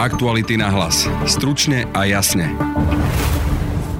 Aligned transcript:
Aktuality 0.00 0.56
na 0.56 0.72
hlas. 0.72 1.04
Stručne 1.28 1.84
a 1.92 2.08
jasne. 2.08 2.48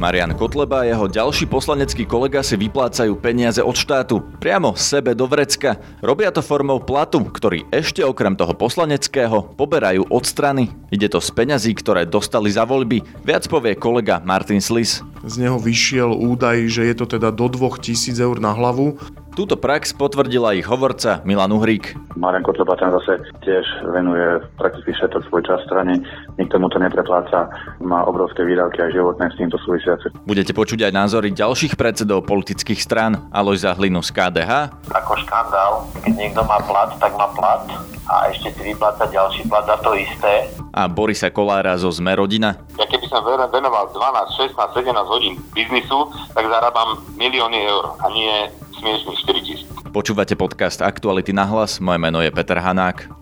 Marian 0.00 0.32
Kotleba 0.32 0.80
a 0.80 0.88
jeho 0.88 1.04
ďalší 1.04 1.44
poslanecký 1.44 2.08
kolega 2.08 2.40
si 2.40 2.56
vyplácajú 2.56 3.20
peniaze 3.20 3.60
od 3.60 3.76
štátu 3.76 4.24
priamo 4.40 4.72
sebe 4.72 5.12
do 5.12 5.28
vrecka. 5.28 5.76
Robia 6.00 6.32
to 6.32 6.40
formou 6.40 6.80
platu, 6.80 7.20
ktorý 7.20 7.68
ešte 7.68 8.00
okrem 8.00 8.32
toho 8.32 8.56
poslaneckého 8.56 9.52
poberajú 9.60 10.08
od 10.08 10.24
strany. 10.24 10.72
Ide 10.88 11.12
to 11.12 11.20
z 11.20 11.36
peňazí, 11.36 11.76
ktoré 11.76 12.08
dostali 12.08 12.48
za 12.48 12.64
voľby. 12.64 13.04
Viac 13.20 13.44
povie 13.52 13.76
kolega 13.76 14.24
Martin 14.24 14.64
Slis. 14.64 15.04
Z 15.20 15.36
neho 15.36 15.60
vyšiel 15.60 16.16
údaj, 16.16 16.64
že 16.72 16.88
je 16.88 16.94
to 16.96 17.04
teda 17.04 17.28
do 17.28 17.44
2000 17.52 18.16
eur 18.16 18.40
na 18.40 18.56
hlavu. 18.56 18.96
Túto 19.30 19.54
prax 19.54 19.94
potvrdila 19.94 20.58
ich 20.58 20.66
hovorca 20.66 21.22
Milan 21.22 21.54
Uhrík. 21.54 21.94
Marian 22.18 22.42
Kotleba 22.42 22.74
ten 22.74 22.90
zase 22.90 23.22
tiež 23.46 23.62
venuje 23.94 24.42
prakticky 24.58 24.90
všetok 24.90 25.22
svoj 25.30 25.42
čas 25.46 25.62
strane, 25.70 26.02
nikto 26.34 26.58
mu 26.58 26.66
to 26.66 26.82
neprepláca, 26.82 27.46
má 27.78 28.02
obrovské 28.10 28.42
výdavky 28.42 28.82
aj 28.82 28.90
životné 28.90 29.30
s 29.30 29.38
týmto 29.38 29.56
súvisiace. 29.62 30.10
Budete 30.26 30.50
počuť 30.50 30.90
aj 30.90 30.92
názory 30.92 31.30
ďalších 31.30 31.78
predsedov 31.78 32.26
politických 32.26 32.82
strán. 32.82 33.30
Alojza 33.30 33.70
Hlinu 33.78 34.02
z 34.02 34.10
KDH. 34.10 34.52
Ako 34.90 35.14
škandál, 35.22 35.86
keď 36.02 36.12
niekto 36.18 36.42
má 36.42 36.58
plat, 36.66 36.90
tak 36.98 37.14
má 37.14 37.30
plat 37.30 37.62
a 38.10 38.26
ešte 38.34 38.50
si 38.58 38.74
vypláca 38.74 39.06
ďalší 39.06 39.46
plat 39.46 39.62
za 39.62 39.78
to 39.78 39.94
isté. 39.94 40.50
A 40.74 40.90
Borisa 40.90 41.30
Kolára 41.30 41.78
zo 41.78 41.94
Sme 41.94 42.10
rodina. 42.18 42.58
Ja 42.74 42.86
keby 42.90 43.06
som 43.06 43.22
venoval 43.22 43.94
12, 43.94 44.50
16, 44.50 44.58
17 44.82 45.14
hodín 45.14 45.38
biznisu, 45.54 46.10
tak 46.34 46.50
zarábam 46.50 46.98
milióny 47.14 47.58
eur 47.70 47.94
a 48.02 48.06
nie 48.10 48.50
smiešných 48.80 49.18
4 49.28 49.46
tisíc. 49.46 49.68
Počúvate 49.92 50.34
podcast 50.40 50.80
Aktuality 50.80 51.36
na 51.36 51.44
hlas, 51.44 51.76
moje 51.84 52.00
meno 52.00 52.24
je 52.24 52.32
Peter 52.32 52.56
Hanák. 52.56 53.12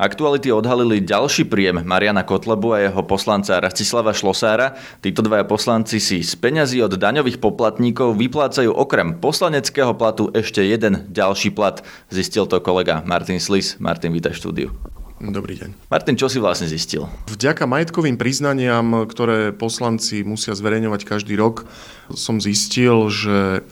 Aktuality 0.00 0.48
odhalili 0.48 1.04
ďalší 1.04 1.44
príjem 1.44 1.84
Mariana 1.84 2.24
Kotlebu 2.24 2.72
a 2.72 2.80
jeho 2.80 3.04
poslanca 3.04 3.60
Rastislava 3.60 4.16
Šlosára. 4.16 4.72
Títo 5.04 5.20
dvaja 5.20 5.44
poslanci 5.44 6.00
si 6.00 6.24
z 6.24 6.32
peňazí 6.40 6.80
od 6.80 6.96
daňových 6.96 7.36
poplatníkov 7.36 8.16
vyplácajú 8.16 8.72
okrem 8.72 9.20
poslaneckého 9.20 9.92
platu 9.92 10.32
ešte 10.32 10.64
jeden 10.64 11.04
ďalší 11.12 11.52
plat. 11.52 11.84
Zistil 12.08 12.48
to 12.48 12.64
kolega 12.64 13.04
Martin 13.04 13.36
Slis. 13.36 13.76
Martin, 13.76 14.16
vítaj 14.16 14.40
štúdiu. 14.40 14.72
Dobrý 15.20 15.52
deň. 15.60 15.92
Martin, 15.92 16.16
čo 16.16 16.32
si 16.32 16.40
vlastne 16.40 16.64
zistil? 16.64 17.04
Vďaka 17.28 17.68
majetkovým 17.68 18.16
priznaniam, 18.16 19.04
ktoré 19.04 19.52
poslanci 19.52 20.24
musia 20.24 20.56
zverejňovať 20.56 21.04
každý 21.04 21.36
rok, 21.36 21.68
som 22.16 22.40
zistil, 22.40 23.12
že 23.12 23.60
e, 23.60 23.62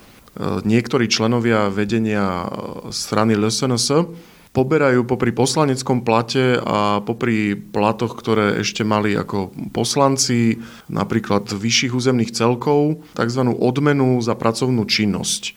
niektorí 0.69 1.09
členovia 1.09 1.73
vedenia 1.73 2.45
e, 2.45 2.49
strany 2.93 3.33
LSNS 3.33 4.13
poberajú 4.53 5.05
popri 5.05 5.31
poslaneckom 5.31 6.03
plate 6.03 6.59
a 6.59 7.01
popri 7.05 7.55
platoch, 7.55 8.17
ktoré 8.17 8.61
ešte 8.65 8.83
mali 8.83 9.15
ako 9.15 9.53
poslanci, 9.71 10.59
napríklad 10.89 11.53
vyšších 11.53 11.93
územných 11.95 12.35
celkov, 12.35 13.05
tzv. 13.15 13.43
odmenu 13.55 14.19
za 14.25 14.35
pracovnú 14.35 14.89
činnosť. 14.89 15.43
E, 15.49 15.53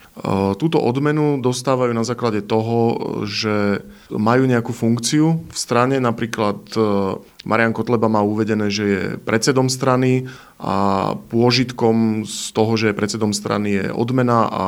túto 0.59 0.77
odmenu 0.77 1.39
dostávajú 1.39 1.91
na 1.95 2.03
základe 2.05 2.43
toho, 2.43 2.97
že 3.25 3.81
majú 4.11 4.43
nejakú 4.45 4.75
funkciu 4.75 5.39
v 5.47 5.57
strane, 5.57 5.97
napríklad 5.97 6.59
e, 6.75 6.79
Marian 7.41 7.73
Kotleba 7.73 8.05
má 8.05 8.21
uvedené, 8.21 8.69
že 8.69 8.85
je 8.85 9.01
predsedom 9.17 9.65
strany 9.65 10.29
a 10.61 11.17
pôžitkom 11.33 12.21
z 12.29 12.53
toho, 12.53 12.77
že 12.77 12.93
je 12.93 12.99
predsedom 12.99 13.33
strany 13.33 13.81
je 13.81 13.85
odmena 13.89 14.45
a 14.45 14.65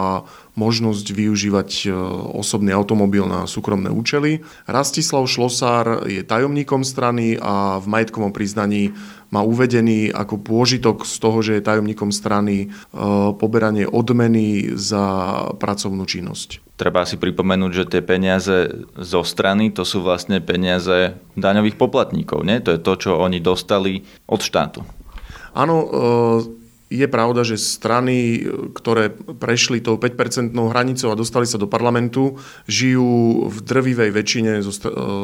možnosť 0.57 1.05
využívať 1.13 1.69
e, 1.85 1.94
osobný 2.33 2.73
automobil 2.73 3.29
na 3.29 3.45
súkromné 3.45 3.94
účely. 3.94 4.41
Rastislav 4.66 5.29
Šlosár 5.29 6.09
je 6.09 6.25
tajomníkom 6.25 6.81
strany 6.81 7.38
a 7.38 7.77
v 7.77 7.85
majetkovom 7.85 8.33
priznaní 8.33 8.97
má 9.29 9.45
uvedený 9.45 10.09
ako 10.09 10.41
pôžitok 10.41 11.05
z 11.05 11.16
toho, 11.22 11.38
že 11.45 11.62
je 11.62 11.67
tajomníkom 11.69 12.09
strany 12.09 12.56
e, 12.57 12.67
poberanie 13.38 13.85
odmeny 13.85 14.73
za 14.73 15.06
pracovnú 15.62 16.09
činnosť. 16.09 16.62
Treba 16.73 17.06
si 17.06 17.22
pripomenúť, 17.22 17.72
že 17.72 17.85
tie 17.85 18.01
peniaze 18.01 18.73
zo 18.97 19.22
strany 19.22 19.69
to 19.69 19.85
sú 19.85 20.01
vlastne 20.01 20.41
peniaze 20.41 21.13
daňových 21.38 21.78
poplatníkov, 21.78 22.41
nie? 22.41 22.57
To 22.66 22.73
je 22.73 22.81
to, 22.81 22.94
čo 22.97 23.11
oni 23.22 23.38
dostali 23.38 24.01
od 24.25 24.41
štátu. 24.41 24.81
Áno, 25.53 25.75
e, 25.78 25.88
je 26.94 27.07
pravda, 27.09 27.41
že 27.41 27.57
strany, 27.57 28.45
ktoré 28.78 29.09
prešli 29.13 29.81
tou 29.81 29.97
5-percentnou 29.97 30.69
hranicou 30.69 31.09
a 31.09 31.17
dostali 31.17 31.50
sa 31.50 31.57
do 31.57 31.66
parlamentu, 31.66 32.38
žijú 32.69 33.50
v 33.50 33.57
drvivej 33.66 34.13
väčšine 34.13 34.62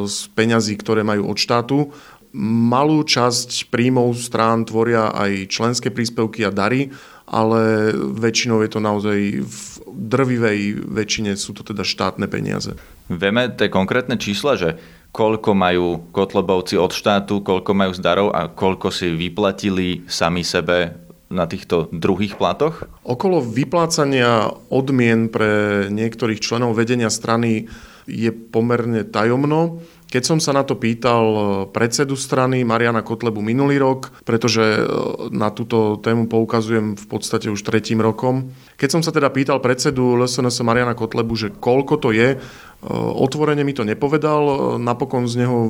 z 0.06 0.18
peňazí, 0.34 0.74
ktoré 0.82 1.06
majú 1.06 1.30
od 1.30 1.38
štátu. 1.38 1.94
Malú 2.34 3.06
časť 3.06 3.70
príjmov 3.70 4.18
strán 4.18 4.66
tvoria 4.66 5.14
aj 5.14 5.50
členské 5.50 5.94
príspevky 5.94 6.46
a 6.46 6.54
dary, 6.54 6.90
ale 7.30 7.94
väčšinou 7.94 8.66
je 8.66 8.70
to 8.74 8.82
naozaj 8.82 9.18
v 9.46 9.62
drvivej 10.00 10.88
väčšine 10.88 11.36
sú 11.36 11.52
to 11.52 11.68
teda 11.68 11.84
štátne 11.84 12.32
peniaze. 12.32 12.80
Vieme 13.12 13.52
tie 13.52 13.68
konkrétne 13.68 14.16
čísla, 14.16 14.56
že 14.56 14.80
koľko 15.12 15.52
majú 15.52 16.08
Kotlobovci 16.16 16.80
od 16.80 16.96
štátu, 16.96 17.44
koľko 17.44 17.72
majú 17.76 17.92
zdarov 17.92 18.32
a 18.32 18.48
koľko 18.48 18.88
si 18.94 19.12
vyplatili 19.12 20.08
sami 20.08 20.48
sebe 20.48 20.96
na 21.30 21.46
týchto 21.46 21.92
druhých 21.94 22.40
platoch? 22.40 22.90
Okolo 23.06 23.44
vyplácania 23.44 24.50
odmien 24.74 25.30
pre 25.30 25.86
niektorých 25.94 26.42
členov 26.42 26.74
vedenia 26.74 27.14
strany 27.14 27.70
je 28.10 28.34
pomerne 28.34 29.06
tajomno. 29.06 29.86
Keď 30.10 30.24
som 30.26 30.42
sa 30.42 30.58
na 30.58 30.66
to 30.66 30.74
pýtal 30.74 31.26
e, 31.30 31.42
predsedu 31.70 32.18
strany 32.18 32.66
Mariana 32.66 33.06
Kotlebu 33.06 33.46
minulý 33.46 33.78
rok, 33.78 34.10
pretože 34.26 34.62
e, 34.62 34.82
na 35.30 35.54
túto 35.54 36.02
tému 36.02 36.26
poukazujem 36.26 36.98
v 36.98 37.06
podstate 37.06 37.54
už 37.54 37.62
tretím 37.62 38.02
rokom, 38.02 38.50
keď 38.82 38.90
som 38.90 39.02
sa 39.06 39.14
teda 39.14 39.30
pýtal 39.30 39.62
predsedu 39.62 40.18
LSNS 40.18 40.66
Mariana 40.66 40.98
Kotlebu, 40.98 41.38
že 41.38 41.54
koľko 41.54 42.02
to 42.02 42.10
je, 42.10 42.34
e, 42.34 42.38
otvorene 43.22 43.62
mi 43.62 43.78
to 43.78 43.86
nepovedal, 43.86 44.82
napokon 44.82 45.30
z 45.30 45.46
neho, 45.46 45.70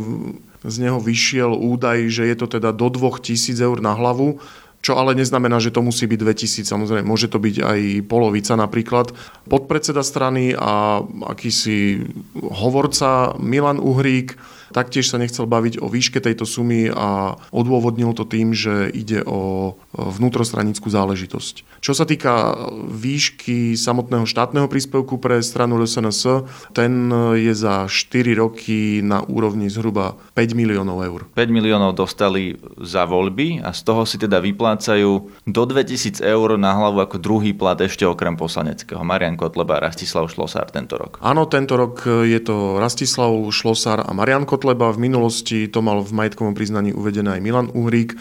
z 0.64 0.76
neho 0.88 1.04
vyšiel 1.04 1.52
údaj, 1.52 2.08
že 2.08 2.32
je 2.32 2.36
to 2.40 2.48
teda 2.48 2.72
do 2.72 2.88
2000 2.88 3.60
eur 3.60 3.84
na 3.84 3.92
hlavu, 3.92 4.40
čo 4.80 4.96
ale 4.96 5.12
neznamená, 5.16 5.60
že 5.60 5.76
to 5.76 5.84
musí 5.84 6.08
byť 6.08 6.20
2000, 6.24 6.64
samozrejme, 6.64 7.04
môže 7.04 7.28
to 7.28 7.40
byť 7.40 7.56
aj 7.60 7.80
polovica 8.08 8.56
napríklad. 8.56 9.12
Podpredseda 9.52 10.04
strany 10.04 10.56
a 10.56 11.04
akýsi 11.28 12.08
hovorca 12.40 13.36
Milan 13.40 13.84
Uhrík 13.84 14.40
taktiež 14.72 15.10
sa 15.10 15.18
nechcel 15.18 15.50
baviť 15.50 15.82
o 15.82 15.90
výške 15.90 16.22
tejto 16.22 16.46
sumy 16.46 16.92
a 16.92 17.40
odôvodnil 17.50 18.14
to 18.14 18.24
tým, 18.30 18.54
že 18.54 18.88
ide 18.94 19.26
o 19.26 19.74
vnútrostranickú 19.98 20.88
záležitosť. 20.94 21.82
Čo 21.82 21.94
sa 21.98 22.06
týka 22.06 22.54
výšky 22.86 23.74
samotného 23.74 24.30
štátneho 24.30 24.70
príspevku 24.70 25.18
pre 25.18 25.42
stranu 25.42 25.82
LSNS, 25.82 26.46
ten 26.78 27.10
je 27.34 27.54
za 27.58 27.90
4 27.90 28.38
roky 28.38 29.02
na 29.02 29.26
úrovni 29.26 29.72
zhruba 29.72 30.20
5 30.38 30.54
miliónov 30.54 31.02
eur. 31.02 31.22
5 31.34 31.50
miliónov 31.50 31.98
dostali 31.98 32.60
za 32.78 33.10
voľby 33.10 33.66
a 33.66 33.74
z 33.74 33.82
toho 33.82 34.06
si 34.06 34.22
teda 34.22 34.38
vyplácajú 34.38 35.12
do 35.50 35.64
2000 35.66 36.22
eur 36.22 36.60
na 36.62 36.78
hlavu 36.78 37.02
ako 37.02 37.18
druhý 37.18 37.56
plat 37.58 37.80
ešte 37.80 38.06
okrem 38.06 38.38
poslaneckého. 38.38 39.02
Marian 39.02 39.40
Kotleba 39.40 39.80
a 39.80 39.90
Rastislav 39.90 40.30
Šlosár 40.30 40.70
tento 40.70 41.00
rok. 41.00 41.18
Áno, 41.26 41.48
tento 41.50 41.74
rok 41.80 42.06
je 42.06 42.38
to 42.44 42.78
Rastislav 42.78 43.32
Šlosár 43.50 44.06
a 44.06 44.12
Marian 44.14 44.44
Kotleba. 44.46 44.59
V 44.64 45.00
minulosti 45.00 45.68
to 45.70 45.80
mal 45.80 46.04
v 46.04 46.12
majetkovom 46.12 46.52
priznaní 46.58 46.92
uvedené 46.92 47.38
aj 47.38 47.42
Milan 47.42 47.68
Uhrík. 47.72 48.14
E, 48.14 48.18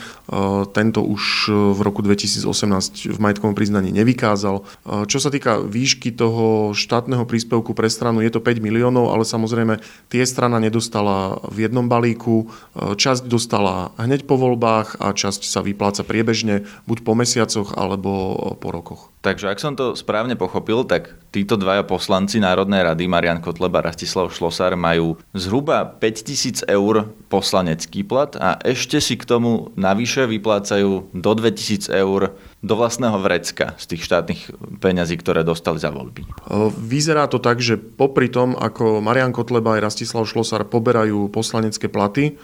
tento 0.71 1.03
už 1.03 1.51
v 1.75 1.81
roku 1.83 2.05
2018 2.05 3.11
v 3.11 3.19
majetkovom 3.19 3.57
priznaní 3.57 3.91
nevykázal. 3.91 4.61
E, 4.61 4.63
čo 5.11 5.19
sa 5.19 5.33
týka 5.33 5.63
výšky 5.63 6.15
toho 6.15 6.73
štátneho 6.77 7.27
príspevku 7.27 7.75
pre 7.75 7.91
stranu, 7.91 8.23
je 8.23 8.31
to 8.31 8.41
5 8.43 8.63
miliónov, 8.63 9.11
ale 9.11 9.27
samozrejme 9.27 9.83
tie 10.13 10.23
strana 10.25 10.63
nedostala 10.63 11.43
v 11.49 11.67
jednom 11.67 11.91
balíku. 11.91 12.47
E, 12.47 12.95
časť 12.95 13.27
dostala 13.27 13.95
hneď 13.99 14.25
po 14.29 14.39
voľbách 14.39 15.03
a 15.03 15.15
časť 15.15 15.47
sa 15.47 15.65
vypláca 15.65 16.07
priebežne, 16.07 16.67
buď 16.87 16.99
po 17.03 17.13
mesiacoch 17.19 17.75
alebo 17.75 18.37
po 18.59 18.69
rokoch. 18.71 19.11
Takže 19.19 19.51
ak 19.51 19.59
som 19.59 19.75
to 19.75 19.99
správne 19.99 20.39
pochopil, 20.39 20.87
tak 20.87 21.19
títo 21.35 21.59
dvaja 21.59 21.83
poslanci 21.83 22.39
Národnej 22.39 22.87
rady, 22.87 23.11
Marian 23.11 23.43
Kotleba 23.43 23.83
a 23.83 23.91
Rastislav 23.91 24.31
Šlosár, 24.31 24.79
majú 24.79 25.19
zhruba 25.35 25.83
5000 25.99 26.65
eur 26.71 27.11
poslanecký 27.27 28.07
plat 28.07 28.33
a 28.39 28.57
ešte 28.63 29.03
si 29.03 29.19
k 29.19 29.27
tomu 29.27 29.75
navyše 29.75 30.25
vyplácajú 30.25 31.11
do 31.13 31.31
2000 31.35 31.91
eur 31.99 32.39
do 32.59 32.75
vlastného 32.75 33.19
vrecka 33.23 33.79
z 33.79 33.95
tých 33.95 34.03
štátnych 34.07 34.43
peňazí, 34.83 35.15
ktoré 35.19 35.47
dostali 35.47 35.79
za 35.79 35.95
voľby? 35.95 36.27
Vyzerá 36.75 37.31
to 37.31 37.39
tak, 37.39 37.63
že 37.63 37.79
popri 37.79 38.27
tom, 38.27 38.59
ako 38.59 38.99
Marian 38.99 39.31
Kotleba 39.31 39.79
aj 39.79 39.95
Rastislav 39.95 40.27
Šlosar 40.27 40.67
poberajú 40.67 41.31
poslanecké 41.31 41.87
platy, 41.87 42.35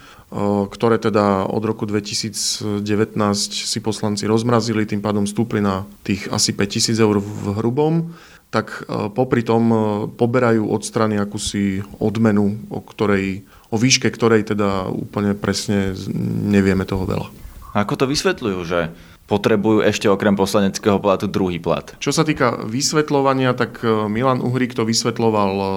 ktoré 0.70 0.96
teda 0.98 1.46
od 1.46 1.62
roku 1.62 1.84
2019 1.84 2.78
si 3.50 3.78
poslanci 3.78 4.24
rozmrazili, 4.26 4.88
tým 4.88 5.04
pádom 5.04 5.28
stúpli 5.28 5.62
na 5.62 5.84
tých 6.02 6.26
asi 6.32 6.56
5000 6.56 6.96
eur 6.98 7.16
v 7.22 7.44
hrubom, 7.60 8.14
tak 8.54 8.86
popri 9.18 9.42
tom 9.42 9.66
poberajú 10.14 10.70
od 10.70 10.82
strany 10.86 11.18
akúsi 11.18 11.82
odmenu, 11.98 12.54
o, 12.70 12.78
ktorej, 12.78 13.42
o 13.70 13.76
výške 13.78 14.06
ktorej 14.14 14.46
teda 14.46 14.86
úplne 14.94 15.34
presne 15.34 15.90
nevieme 16.46 16.86
toho 16.86 17.02
veľa. 17.02 17.28
Ako 17.74 17.98
to 17.98 18.06
vysvetľujú, 18.06 18.58
že 18.62 18.94
potrebujú 19.24 19.80
ešte 19.80 20.04
okrem 20.04 20.36
poslaneckého 20.36 21.00
platu 21.00 21.24
druhý 21.24 21.56
plat. 21.56 21.96
Čo 21.96 22.12
sa 22.12 22.28
týka 22.28 22.60
vysvetľovania, 22.68 23.56
tak 23.56 23.80
e, 23.80 24.08
Milan 24.08 24.44
Uhrík 24.44 24.76
to 24.76 24.84
vysvetľoval 24.84 25.52
e, 25.56 25.68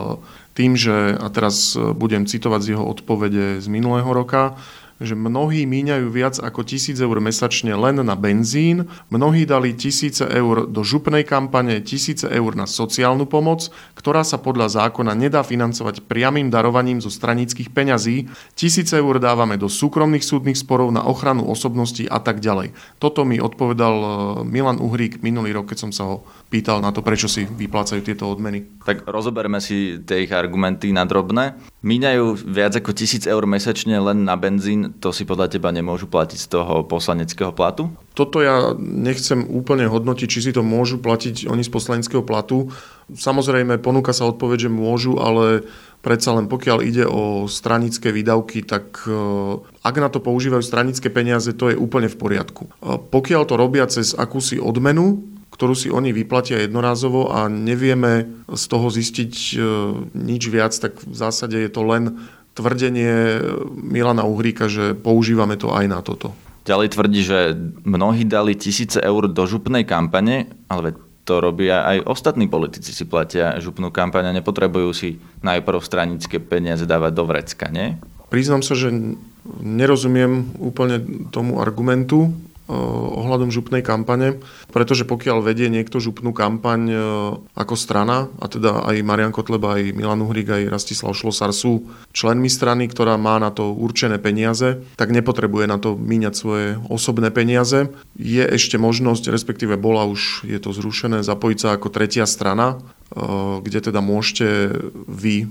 tým, 0.51 0.75
že, 0.75 1.15
a 1.15 1.27
teraz 1.31 1.71
e, 1.73 1.95
budem 1.95 2.27
citovať 2.27 2.59
z 2.59 2.69
jeho 2.75 2.83
odpovede 2.83 3.63
z 3.63 3.67
minulého 3.71 4.07
roka, 4.11 4.59
že 4.97 5.13
mnohí 5.13 5.65
míňajú 5.69 6.07
viac 6.09 6.35
ako 6.41 6.65
tisíc 6.65 6.97
eur 6.97 7.17
mesačne 7.21 7.73
len 7.77 8.01
na 8.01 8.15
benzín, 8.17 8.89
mnohí 9.13 9.45
dali 9.45 9.73
tisíce 9.77 10.25
eur 10.25 10.65
do 10.65 10.81
župnej 10.81 11.21
kampane, 11.25 11.81
tisíce 11.85 12.25
eur 12.25 12.57
na 12.57 12.65
sociálnu 12.65 13.29
pomoc, 13.29 13.69
ktorá 13.93 14.25
sa 14.25 14.41
podľa 14.41 14.85
zákona 14.85 15.13
nedá 15.13 15.45
financovať 15.45 16.05
priamým 16.05 16.49
darovaním 16.49 17.01
zo 17.01 17.13
stranických 17.13 17.69
peňazí, 17.73 18.29
tisíce 18.57 18.97
eur 18.97 19.21
dávame 19.21 19.57
do 19.57 19.69
súkromných 19.69 20.25
súdnych 20.25 20.57
sporov 20.57 20.89
na 20.89 21.05
ochranu 21.05 21.45
osobností 21.45 22.09
a 22.09 22.17
tak 22.17 22.41
ďalej. 22.41 22.73
Toto 22.97 23.25
mi 23.25 23.37
odpovedal 23.37 23.95
e, 23.97 24.07
Milan 24.45 24.81
Uhrík 24.81 25.21
minulý 25.21 25.53
rok, 25.53 25.73
keď 25.73 25.77
som 25.77 25.91
sa 25.93 26.03
ho 26.09 26.25
pýtal 26.47 26.79
na 26.79 26.95
to, 26.95 27.03
prečo 27.03 27.27
si 27.27 27.43
vyplácajú 27.43 28.01
tieto 28.01 28.25
odmeny. 28.27 28.63
Tak 28.87 29.03
rozoberme 29.03 29.59
si 29.59 29.99
tie 29.99 30.23
ich 30.23 30.31
argumenty 30.31 30.95
na 30.95 31.03
drobné. 31.03 31.59
Míňajú 31.83 32.47
viac 32.47 32.79
ako 32.79 32.95
tisíc 32.95 33.27
eur 33.27 33.43
mesačne 33.43 33.99
len 33.99 34.23
na 34.23 34.39
benzín, 34.39 34.86
to 34.99 35.09
si 35.11 35.27
podľa 35.27 35.51
teba 35.51 35.69
nemôžu 35.69 36.07
platiť 36.07 36.39
z 36.39 36.47
toho 36.47 36.83
poslaneckého 36.87 37.51
platu? 37.51 37.93
Toto 38.17 38.41
ja 38.41 38.73
nechcem 38.77 39.45
úplne 39.45 39.85
hodnotiť, 39.85 40.27
či 40.27 40.39
si 40.49 40.51
to 40.51 40.65
môžu 40.65 40.97
platiť 40.97 41.45
oni 41.45 41.61
z 41.61 41.71
poslaneckého 41.71 42.25
platu. 42.25 42.73
Samozrejme, 43.13 43.77
ponúka 43.79 44.11
sa 44.11 44.25
odpoveď, 44.25 44.67
že 44.67 44.71
môžu, 44.73 45.21
ale 45.21 45.67
predsa 46.01 46.33
len 46.33 46.49
pokiaľ 46.49 46.77
ide 46.81 47.05
o 47.05 47.45
stranické 47.45 48.09
výdavky, 48.09 48.63
tak 48.63 49.05
e, 49.05 49.13
ak 49.83 49.95
na 49.99 50.09
to 50.09 50.23
používajú 50.23 50.63
stranické 50.63 51.11
peniaze, 51.11 51.51
to 51.53 51.71
je 51.71 51.77
úplne 51.77 52.07
v 52.07 52.19
poriadku. 52.19 52.71
Pokiaľ 53.11 53.41
to 53.45 53.55
robia 53.59 53.85
cez 53.91 54.15
akúsi 54.15 54.57
odmenu, 54.57 55.21
ktorú 55.57 55.73
si 55.73 55.89
oni 55.89 56.13
vyplatia 56.13 56.61
jednorázovo 56.61 57.33
a 57.33 57.49
nevieme 57.49 58.45
z 58.45 58.63
toho 58.69 58.93
zistiť 58.93 59.33
e, 59.33 59.53
nič 60.13 60.43
viac, 60.53 60.77
tak 60.77 61.01
v 61.01 61.15
zásade 61.17 61.57
je 61.57 61.71
to 61.73 61.81
len 61.81 62.29
tvrdenie 62.57 63.37
Milana 63.77 64.25
Uhríka, 64.25 64.65
že 64.65 64.97
používame 64.97 65.61
to 65.61 65.69
aj 65.69 65.85
na 65.85 66.01
toto. 66.01 66.33
Ďalej 66.65 66.97
tvrdí, 66.97 67.21
že 67.23 67.55
mnohí 67.85 68.27
dali 68.27 68.57
tisíce 68.57 68.99
eur 68.99 69.29
do 69.31 69.43
župnej 69.47 69.87
kampane, 69.87 70.51
ale 70.67 70.97
to 71.23 71.39
robia 71.39 71.83
aj 71.83 72.07
ostatní 72.07 72.47
politici 72.47 72.91
si 72.95 73.03
platia 73.07 73.59
župnú 73.59 73.91
kampaň 73.91 74.31
a 74.31 74.35
nepotrebujú 74.35 74.89
si 74.95 75.19
najprv 75.43 75.79
stranické 75.83 76.39
peniaze 76.39 76.87
dávať 76.87 77.11
do 77.15 77.23
vrecka, 77.27 77.67
nie? 77.67 77.99
Priznám 78.27 78.63
sa, 78.63 78.75
že 78.75 78.91
nerozumiem 79.63 80.59
úplne 80.59 80.99
tomu 81.31 81.63
argumentu, 81.63 82.31
ohľadom 82.67 83.47
župnej 83.47 83.79
kampane, 83.79 84.43
pretože 84.75 85.07
pokiaľ 85.07 85.39
vedie 85.39 85.71
niekto 85.71 86.03
župnú 86.03 86.35
kampaň 86.35 86.81
eh, 86.91 86.99
ako 87.55 87.75
strana, 87.79 88.27
a 88.43 88.45
teda 88.51 88.83
aj 88.83 89.07
Marian 89.07 89.31
Kotleba, 89.31 89.79
aj 89.79 89.95
Milan 89.95 90.19
Uhrik, 90.19 90.51
aj 90.51 90.71
Rastislav 90.71 91.15
Šlosar 91.15 91.55
sú 91.55 91.87
členmi 92.11 92.51
strany, 92.51 92.91
ktorá 92.91 93.15
má 93.15 93.39
na 93.39 93.55
to 93.55 93.71
určené 93.71 94.19
peniaze, 94.19 94.83
tak 94.99 95.15
nepotrebuje 95.15 95.65
na 95.65 95.79
to 95.79 95.95
míňať 95.95 96.33
svoje 96.35 96.67
osobné 96.91 97.31
peniaze. 97.31 97.87
Je 98.19 98.43
ešte 98.43 98.75
možnosť, 98.75 99.31
respektíve 99.31 99.79
bola 99.79 100.03
už, 100.03 100.43
je 100.43 100.59
to 100.59 100.75
zrušené, 100.75 101.23
zapojiť 101.23 101.57
sa 101.57 101.69
ako 101.79 101.87
tretia 101.87 102.27
strana, 102.27 102.83
eh, 103.15 103.23
kde 103.63 103.79
teda 103.79 104.03
môžete 104.03 104.75
vy 105.07 105.47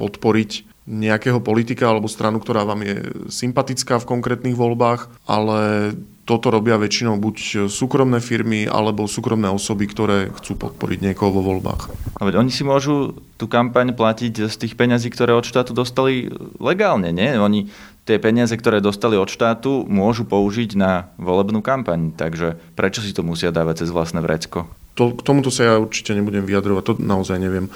podporiť 0.00 0.64
nejakého 0.88 1.44
politika 1.44 1.92
alebo 1.92 2.08
stranu, 2.08 2.40
ktorá 2.40 2.64
vám 2.64 2.80
je 2.80 2.96
sympatická 3.28 4.00
v 4.00 4.08
konkrétnych 4.08 4.56
voľbách, 4.56 5.12
ale 5.28 5.92
toto 6.28 6.52
robia 6.52 6.76
väčšinou 6.76 7.16
buď 7.16 7.66
súkromné 7.72 8.20
firmy 8.20 8.68
alebo 8.68 9.08
súkromné 9.08 9.48
osoby, 9.48 9.88
ktoré 9.88 10.28
chcú 10.36 10.60
podporiť 10.60 11.00
niekoho 11.00 11.32
vo 11.32 11.40
voľbách. 11.40 11.88
A 12.20 12.28
veď 12.28 12.44
oni 12.44 12.52
si 12.52 12.68
môžu 12.68 13.16
tú 13.40 13.48
kampaň 13.48 13.96
platiť 13.96 14.52
z 14.52 14.56
tých 14.60 14.76
peňazí, 14.76 15.08
ktoré 15.08 15.32
od 15.32 15.48
štátu 15.48 15.72
dostali 15.72 16.28
legálne, 16.60 17.08
nie? 17.16 17.32
Oni 17.40 17.72
tie 18.04 18.20
peniaze, 18.20 18.52
ktoré 18.52 18.84
dostali 18.84 19.16
od 19.16 19.32
štátu, 19.32 19.88
môžu 19.88 20.28
použiť 20.28 20.76
na 20.76 21.08
volebnú 21.16 21.64
kampaň. 21.64 22.12
Takže 22.12 22.60
prečo 22.76 23.00
si 23.00 23.16
to 23.16 23.24
musia 23.24 23.48
dávať 23.48 23.84
cez 23.84 23.88
vlastné 23.88 24.20
vrecko? 24.20 24.68
To, 25.00 25.14
k 25.14 25.22
tomuto 25.22 25.48
sa 25.48 25.62
ja 25.64 25.74
určite 25.78 26.12
nebudem 26.12 26.42
vyjadrovať, 26.42 26.82
to 26.82 26.92
naozaj 26.98 27.38
neviem. 27.38 27.70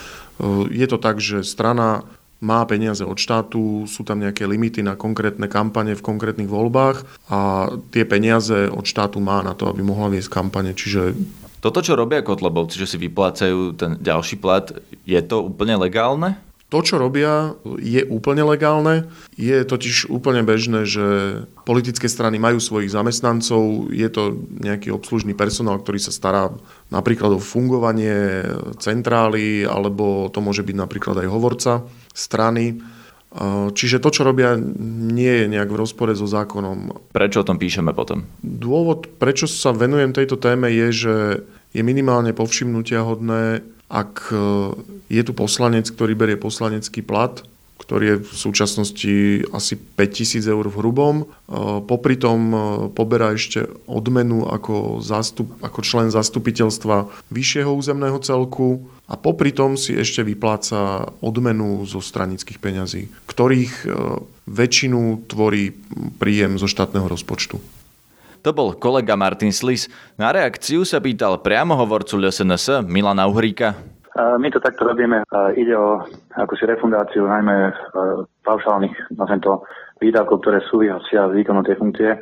Je 0.69 0.87
to 0.90 0.98
tak, 0.98 1.22
že 1.22 1.46
strana 1.46 2.02
má 2.43 2.67
peniaze 2.67 3.06
od 3.06 3.15
štátu, 3.15 3.87
sú 3.87 4.03
tam 4.03 4.19
nejaké 4.19 4.44
limity 4.50 4.83
na 4.83 4.99
konkrétne 4.99 5.47
kampane 5.47 5.94
v 5.94 6.03
konkrétnych 6.03 6.50
voľbách 6.50 7.06
a 7.31 7.71
tie 7.94 8.03
peniaze 8.03 8.67
od 8.67 8.83
štátu 8.83 9.23
má 9.23 9.47
na 9.47 9.55
to, 9.55 9.71
aby 9.71 9.87
mohla 9.87 10.11
viesť 10.11 10.43
kampane. 10.43 10.75
Čiže 10.75 11.15
toto, 11.62 11.79
čo 11.79 11.94
robia 11.94 12.27
Kotlebovci, 12.27 12.83
že 12.83 12.91
si 12.91 12.99
vyplácajú 12.99 13.79
ten 13.79 13.94
ďalší 14.03 14.43
plat, 14.43 14.75
je 15.06 15.21
to 15.23 15.47
úplne 15.47 15.79
legálne? 15.79 16.35
To, 16.73 16.81
čo 16.81 16.97
robia, 16.97 17.53
je 17.79 18.00
úplne 18.09 18.49
legálne. 18.49 19.05
Je 19.37 19.61
totiž 19.61 20.09
úplne 20.09 20.41
bežné, 20.41 20.89
že 20.89 21.05
politické 21.69 22.09
strany 22.09 22.41
majú 22.41 22.59
svojich 22.59 22.97
zamestnancov, 22.97 23.93
je 23.93 24.09
to 24.09 24.41
nejaký 24.56 24.89
obslužný 24.89 25.37
personál, 25.37 25.79
ktorý 25.85 26.00
sa 26.00 26.09
stará 26.09 26.49
napríklad 26.89 27.37
o 27.37 27.44
fungovanie 27.44 28.49
centrály, 28.81 29.69
alebo 29.69 30.33
to 30.33 30.41
môže 30.41 30.65
byť 30.65 30.77
napríklad 30.81 31.21
aj 31.21 31.29
hovorca 31.29 31.85
strany. 32.12 32.81
Čiže 33.73 34.05
to, 34.05 34.12
čo 34.12 34.29
robia, 34.29 34.61
nie 34.61 35.32
je 35.44 35.47
nejak 35.49 35.73
v 35.73 35.81
rozpore 35.81 36.12
so 36.12 36.29
zákonom. 36.29 37.09
Prečo 37.17 37.41
o 37.41 37.49
tom 37.49 37.56
píšeme 37.56 37.97
potom? 37.97 38.29
Dôvod, 38.44 39.09
prečo 39.17 39.49
sa 39.49 39.73
venujem 39.73 40.12
tejto 40.12 40.37
téme, 40.37 40.69
je, 40.69 40.88
že 40.93 41.14
je 41.73 41.81
minimálne 41.81 42.37
povšimnutia 42.37 43.00
hodné, 43.00 43.64
ak 43.88 44.29
e, 44.29 44.37
je 45.09 45.23
tu 45.25 45.32
poslanec, 45.32 45.88
ktorý 45.88 46.12
berie 46.12 46.37
poslanecký 46.37 47.00
plat, 47.00 47.41
ktorý 47.82 48.05
je 48.06 48.17
v 48.23 48.32
súčasnosti 48.32 49.14
asi 49.50 49.75
5000 49.76 50.46
eur 50.46 50.67
v 50.70 50.79
hrubom. 50.79 51.17
E, 51.23 51.25
popri 51.82 52.14
tom 52.14 52.40
e, 52.50 52.58
poberá 52.94 53.34
ešte 53.34 53.67
odmenu 53.90 54.46
ako, 54.46 55.02
zastup, 55.02 55.50
ako 55.61 55.82
člen 55.82 56.08
zastupiteľstva 56.14 57.11
vyššieho 57.34 57.70
územného 57.75 58.23
celku 58.23 58.87
a 59.11 59.19
popri 59.19 59.50
tom 59.50 59.75
si 59.75 59.99
ešte 59.99 60.23
vypláca 60.23 61.11
odmenu 61.20 61.82
zo 61.84 61.99
stranických 61.99 62.62
peňazí, 62.62 63.11
ktorých 63.29 63.84
väčšinu 64.48 65.29
tvorí 65.29 65.74
príjem 66.17 66.56
zo 66.56 66.70
štátneho 66.70 67.06
rozpočtu. 67.06 67.60
To 68.43 68.51
bol 68.51 68.74
kolega 68.74 69.15
Martin 69.15 69.55
Slis. 69.55 69.86
Na 70.19 70.34
reakciu 70.34 70.82
sa 70.82 70.98
pýtal 70.98 71.39
priamo 71.39 71.79
hovorcu 71.79 72.19
LSNS 72.19 72.82
Milana 72.91 73.31
Uhríka. 73.31 73.79
My 74.12 74.48
to 74.52 74.60
takto 74.60 74.84
robíme. 74.84 75.24
Ide 75.56 75.72
o 75.72 76.04
akúsi 76.36 76.69
refundáciu 76.69 77.24
najmä 77.24 77.72
paušálnych 78.44 79.16
na 79.16 79.24
tento 79.24 79.64
výdavkov, 80.04 80.44
ktoré 80.44 80.60
súvisia 80.69 81.00
s 81.00 81.32
výkonom 81.32 81.64
tej 81.64 81.81
funkcie. 81.81 82.20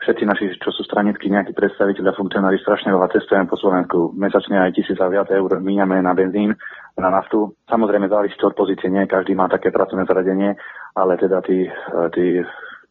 Všetci 0.00 0.24
naši, 0.24 0.44
čo 0.56 0.72
sú 0.72 0.80
stranickí 0.88 1.28
nejakí 1.28 1.52
predstaviteľi 1.52 2.08
a 2.08 2.16
funkcionári, 2.16 2.56
strašne 2.58 2.88
veľa 2.88 3.12
cestujeme 3.12 3.44
po 3.44 3.60
Slovensku. 3.60 4.16
Mesačne 4.16 4.56
aj 4.56 4.72
tisíc 4.72 4.96
a 4.96 5.12
viac 5.12 5.28
eur 5.28 5.60
míňame 5.60 6.00
na 6.00 6.16
benzín, 6.16 6.56
na 6.96 7.12
naftu. 7.12 7.52
Samozrejme 7.68 8.08
závisí 8.08 8.40
od 8.40 8.56
pozície, 8.56 8.88
nie 8.88 9.04
každý 9.04 9.36
má 9.36 9.46
také 9.52 9.68
pracovné 9.68 10.08
zaradenie, 10.08 10.56
ale 10.96 11.20
teda 11.20 11.44
tí, 11.44 11.68
tí 12.16 12.40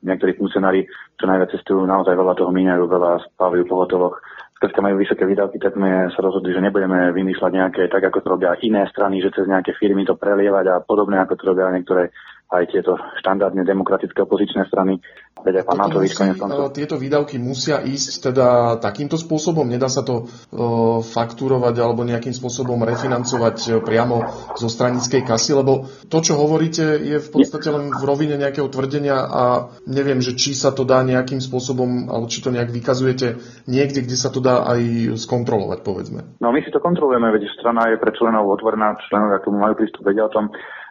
niektorí 0.06 0.38
funkcionári, 0.38 0.86
čo 1.18 1.26
najviac 1.26 1.50
cestujú, 1.50 1.82
naozaj 1.84 2.14
veľa 2.14 2.38
toho 2.38 2.54
míňajú, 2.54 2.84
veľa 2.86 3.12
spávajú 3.34 3.64
po 3.66 3.76
hoteloch. 3.84 4.16
Skrátka 4.60 4.84
majú 4.84 5.00
vysoké 5.00 5.24
výdavky, 5.24 5.56
tak 5.56 5.80
sme 5.80 6.12
sa 6.12 6.20
rozhodli, 6.20 6.52
že 6.52 6.60
nebudeme 6.60 7.16
vymýšľať 7.16 7.52
nejaké, 7.56 7.88
tak 7.88 8.12
ako 8.12 8.20
to 8.20 8.28
robia 8.28 8.60
iné 8.60 8.84
strany, 8.92 9.24
že 9.24 9.32
cez 9.32 9.48
nejaké 9.48 9.72
firmy 9.80 10.04
to 10.04 10.20
prelievať 10.20 10.66
a 10.68 10.76
podobne, 10.84 11.16
ako 11.16 11.40
to 11.40 11.44
robia 11.48 11.72
niektoré 11.72 12.12
aj 12.50 12.64
tieto 12.74 12.98
štandardne 13.22 13.62
demokratické 13.62 14.26
opozičné 14.26 14.66
strany, 14.74 14.98
veď 15.46 15.62
aj 15.62 15.66
pán 15.70 15.80
Matovič 15.86 16.18
konec 16.18 16.42
Tieto 16.74 16.98
výdavky 16.98 17.38
musia 17.38 17.86
ísť 17.86 18.34
teda 18.34 18.48
takýmto 18.82 19.22
spôsobom? 19.22 19.70
Nedá 19.70 19.86
sa 19.86 20.02
to 20.02 20.26
uh, 20.26 21.00
faktúrovať 21.06 21.78
alebo 21.78 22.02
nejakým 22.02 22.34
spôsobom 22.34 22.82
refinancovať 22.82 23.86
priamo 23.86 24.26
zo 24.58 24.66
stranickej 24.66 25.30
kasy? 25.30 25.54
Lebo 25.54 25.86
to, 26.10 26.18
čo 26.26 26.42
hovoríte, 26.42 26.98
je 26.98 27.22
v 27.22 27.30
podstate 27.30 27.70
len 27.70 27.94
v 27.94 28.04
rovine 28.04 28.34
nejakého 28.42 28.66
tvrdenia 28.66 29.18
a 29.30 29.44
neviem, 29.86 30.18
že 30.18 30.34
či 30.34 30.58
sa 30.58 30.74
to 30.74 30.90
dá 30.90 31.06
nejakým 31.06 31.38
spôsobom, 31.46 32.10
alebo 32.10 32.26
či 32.26 32.42
to 32.42 32.50
nejak 32.50 32.74
vykazujete 32.74 33.38
niekde, 33.70 34.02
kde 34.10 34.18
sa 34.18 34.34
to 34.34 34.42
dá 34.42 34.66
aj 34.66 35.14
skontrolovať, 35.22 35.86
povedzme. 35.86 36.42
No 36.42 36.50
my 36.50 36.66
si 36.66 36.74
to 36.74 36.82
kontrolujeme, 36.82 37.30
veď 37.30 37.46
strana 37.62 37.94
je 37.94 38.02
pre 38.02 38.10
členov 38.18 38.50
otvorená, 38.50 38.98
členovia 39.06 39.38
k 39.38 39.46
tomu 39.46 39.62
majú 39.62 39.78
prístup, 39.78 40.02
vedia 40.02 40.26
o 40.26 40.34
tom, 40.34 40.50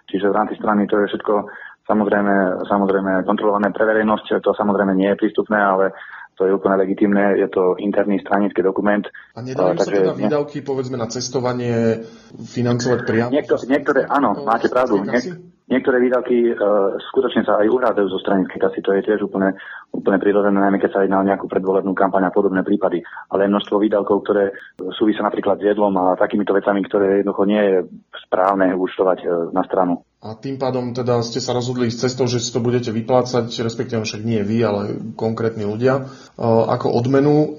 Čiže 0.08 0.32
v 0.32 0.36
rámci 0.36 0.54
strany 0.56 0.88
to 0.88 1.04
je 1.04 1.06
všetko 1.12 1.34
samozrejme, 1.88 2.64
samozrejme 2.68 3.12
kontrolované 3.24 3.72
pre 3.72 3.88
verejnosť. 3.88 4.44
To 4.44 4.52
samozrejme 4.52 4.92
nie 4.92 5.08
je 5.12 5.20
prístupné, 5.20 5.56
ale 5.56 5.96
to 6.38 6.46
je 6.46 6.54
úplne 6.54 6.78
legitimné, 6.78 7.34
je 7.34 7.50
to 7.50 7.74
interný 7.82 8.22
stranický 8.22 8.62
dokument. 8.62 9.02
A 9.34 9.42
nedajú 9.42 9.74
sa 9.74 9.90
teda 9.90 10.14
výdavky, 10.14 10.62
povedzme, 10.62 10.94
na 10.94 11.10
cestovanie 11.10 12.06
financovať 12.30 12.98
priamo? 13.02 13.34
Niekto, 13.34 13.58
niektoré, 13.66 14.06
áno, 14.06 14.46
máte 14.46 14.70
pravdu. 14.70 15.02
Niek- 15.02 15.34
niektoré 15.68 16.00
výdavky 16.00 16.54
uh, 16.54 16.94
skutočne 17.12 17.44
sa 17.44 17.60
aj 17.60 17.68
uhrádajú 17.68 18.06
zo 18.08 18.22
stranickej 18.22 18.54
kasy, 18.54 18.80
to 18.80 18.94
je 18.96 19.04
tiež 19.04 19.20
úplne, 19.26 19.52
úplne 19.92 20.16
prirodzené, 20.22 20.56
najmä 20.56 20.80
keď 20.80 20.90
sa 20.94 21.02
jedná 21.04 21.20
o 21.20 21.28
nejakú 21.28 21.50
predvolebnú 21.50 21.92
kampaň 21.92 22.30
a 22.30 22.34
podobné 22.34 22.64
prípady. 22.64 23.04
Ale 23.28 23.50
množstvo 23.50 23.76
výdavkov, 23.76 24.24
ktoré 24.24 24.54
súvisia 24.96 25.20
napríklad 25.20 25.60
s 25.60 25.68
jedlom 25.68 25.92
a 26.00 26.16
takýmito 26.16 26.56
vecami, 26.56 26.80
ktoré 26.88 27.20
jednoducho 27.20 27.44
nie 27.44 27.62
je 27.66 27.76
správne 28.28 28.76
účtovať 28.76 29.18
uh, 29.24 29.30
na 29.50 29.64
stranu. 29.64 30.04
A 30.18 30.34
tým 30.34 30.58
pádom 30.58 30.90
teda 30.90 31.22
ste 31.22 31.38
sa 31.38 31.54
rozhodli 31.54 31.94
s 31.94 32.02
cestou, 32.02 32.26
že 32.26 32.42
si 32.42 32.50
to 32.50 32.58
budete 32.58 32.90
vyplácať, 32.90 33.54
respektíve 33.62 34.02
však 34.02 34.26
nie 34.26 34.42
vy, 34.42 34.58
ale 34.66 34.82
konkrétni 35.14 35.62
ľudia, 35.62 36.10
ako 36.42 36.90
odmenu. 36.90 37.54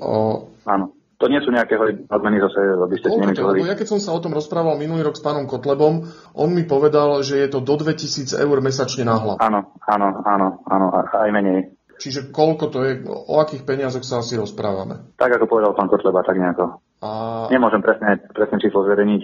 Áno. 0.68 0.92
To 1.20 1.28
nie 1.28 1.40
sú 1.44 1.52
nejaké 1.52 1.76
odmeny 2.08 2.40
zase, 2.40 2.60
aby 2.80 2.96
ste 2.96 3.12
si 3.12 3.44
Lebo 3.44 3.68
ja 3.68 3.76
keď 3.76 3.88
som 3.92 4.00
sa 4.00 4.16
o 4.16 4.24
tom 4.24 4.32
rozprával 4.32 4.80
minulý 4.80 5.04
rok 5.04 5.20
s 5.20 5.24
pánom 5.24 5.48
Kotlebom, 5.48 6.08
on 6.32 6.50
mi 6.52 6.64
povedal, 6.64 7.20
že 7.28 7.44
je 7.44 7.48
to 7.52 7.60
do 7.60 7.76
2000 7.76 8.40
eur 8.40 8.58
mesačne 8.64 9.04
na 9.04 9.20
hlavu. 9.20 9.40
Áno, 9.40 9.76
áno, 9.84 10.08
áno, 10.24 10.48
áno, 10.64 10.88
aj 10.96 11.32
menej. 11.32 11.76
Čiže 12.00 12.32
koľko 12.32 12.72
to 12.72 12.80
je, 12.88 13.04
o 13.08 13.36
akých 13.44 13.68
peniazoch 13.68 14.08
sa 14.08 14.24
asi 14.24 14.40
rozprávame? 14.40 15.12
Tak 15.20 15.36
ako 15.36 15.52
povedal 15.52 15.76
pán 15.76 15.92
Kotleba, 15.92 16.24
tak 16.24 16.40
nejako. 16.40 16.80
A... 17.04 17.10
Nemôžem 17.52 17.84
presne, 17.84 18.24
presne 18.32 18.56
číslo 18.64 18.88
zverejniť, 18.88 19.22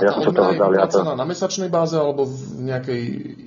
ja 0.00 0.10
som 0.16 0.22
sa 0.24 0.32
toho 0.32 0.50
zdal. 0.56 0.70
Ja 0.72 0.86
to... 0.88 1.04
na 1.04 1.26
mesačnej 1.28 1.68
báze 1.68 1.96
alebo 1.96 2.24
v, 2.24 2.64
nejakej, 2.66 3.02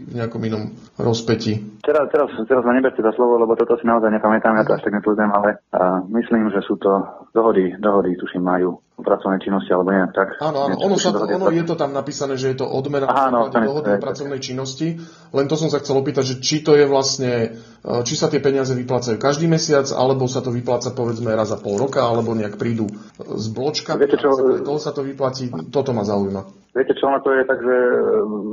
v 0.10 0.13
nejakom 0.13 0.41
inom 0.45 0.63
rozpeti? 0.95 1.81
Teraz, 1.81 2.07
teraz, 2.13 2.29
teraz 2.45 2.63
ma 2.63 2.74
neberte 2.77 3.01
za 3.01 3.12
slovo, 3.17 3.41
lebo 3.41 3.57
toto 3.57 3.75
si 3.75 3.86
naozaj 3.89 4.13
nepamätám, 4.13 4.55
ja 4.55 4.63
to 4.63 4.77
až 4.77 4.83
tak 4.86 4.95
nepozriem, 4.95 5.31
ale 5.33 5.60
uh, 5.75 6.00
myslím, 6.13 6.53
že 6.53 6.63
sú 6.63 6.79
to 6.79 6.91
dohody, 7.36 7.75
dohody, 7.81 8.15
tuším, 8.15 8.45
majú 8.45 8.79
pracovnej 9.03 9.43
činnosti, 9.43 9.69
alebo 9.75 9.91
nie, 9.91 10.07
tak. 10.15 10.39
Áno, 10.39 10.72
áno, 10.72 10.75
ono, 10.79 10.95
sa 10.95 11.12
to, 11.12 11.27
ono 11.27 11.51
je 11.51 11.63
to 11.67 11.75
tam 11.75 11.91
napísané, 11.91 12.39
že 12.39 12.55
je 12.55 12.63
to 12.63 12.65
odmena 12.65 13.05
Aha, 13.05 13.27
no, 13.29 13.51
dohody 13.51 13.93
o 13.93 14.00
pracovnej 14.00 14.39
činnosti, 14.39 14.98
len 15.36 15.45
to 15.51 15.60
som 15.60 15.67
sa 15.67 15.83
chcel 15.83 16.00
opýtať, 16.00 16.24
že 16.24 16.36
či 16.39 16.63
to 16.63 16.79
je 16.79 16.88
vlastne, 16.88 17.60
či 17.83 18.13
sa 18.15 18.31
tie 18.31 18.39
peniaze 18.39 18.72
vyplácajú 18.72 19.19
každý 19.19 19.51
mesiac, 19.51 19.86
alebo 19.91 20.25
sa 20.31 20.39
to 20.39 20.55
vypláca 20.55 20.95
povedzme 20.95 21.36
raz 21.36 21.51
za 21.51 21.60
pol 21.60 21.75
roka, 21.75 22.00
alebo 22.00 22.31
nejak 22.31 22.55
prídu 22.55 22.88
z 23.19 23.45
bločka, 23.51 24.00
Viete 24.00 24.15
čo, 24.15 24.31
toho 24.63 24.79
sa 24.79 24.95
to 24.95 25.03
vyplatí, 25.03 25.51
toto 25.67 25.91
ma 25.91 26.07
zaujíma. 26.07 26.62
Viete 26.74 26.98
čo, 26.98 27.06
ono 27.06 27.22
to 27.22 27.30
je 27.30 27.46
tak, 27.46 27.62
že 27.62 27.70
e, 27.70 27.98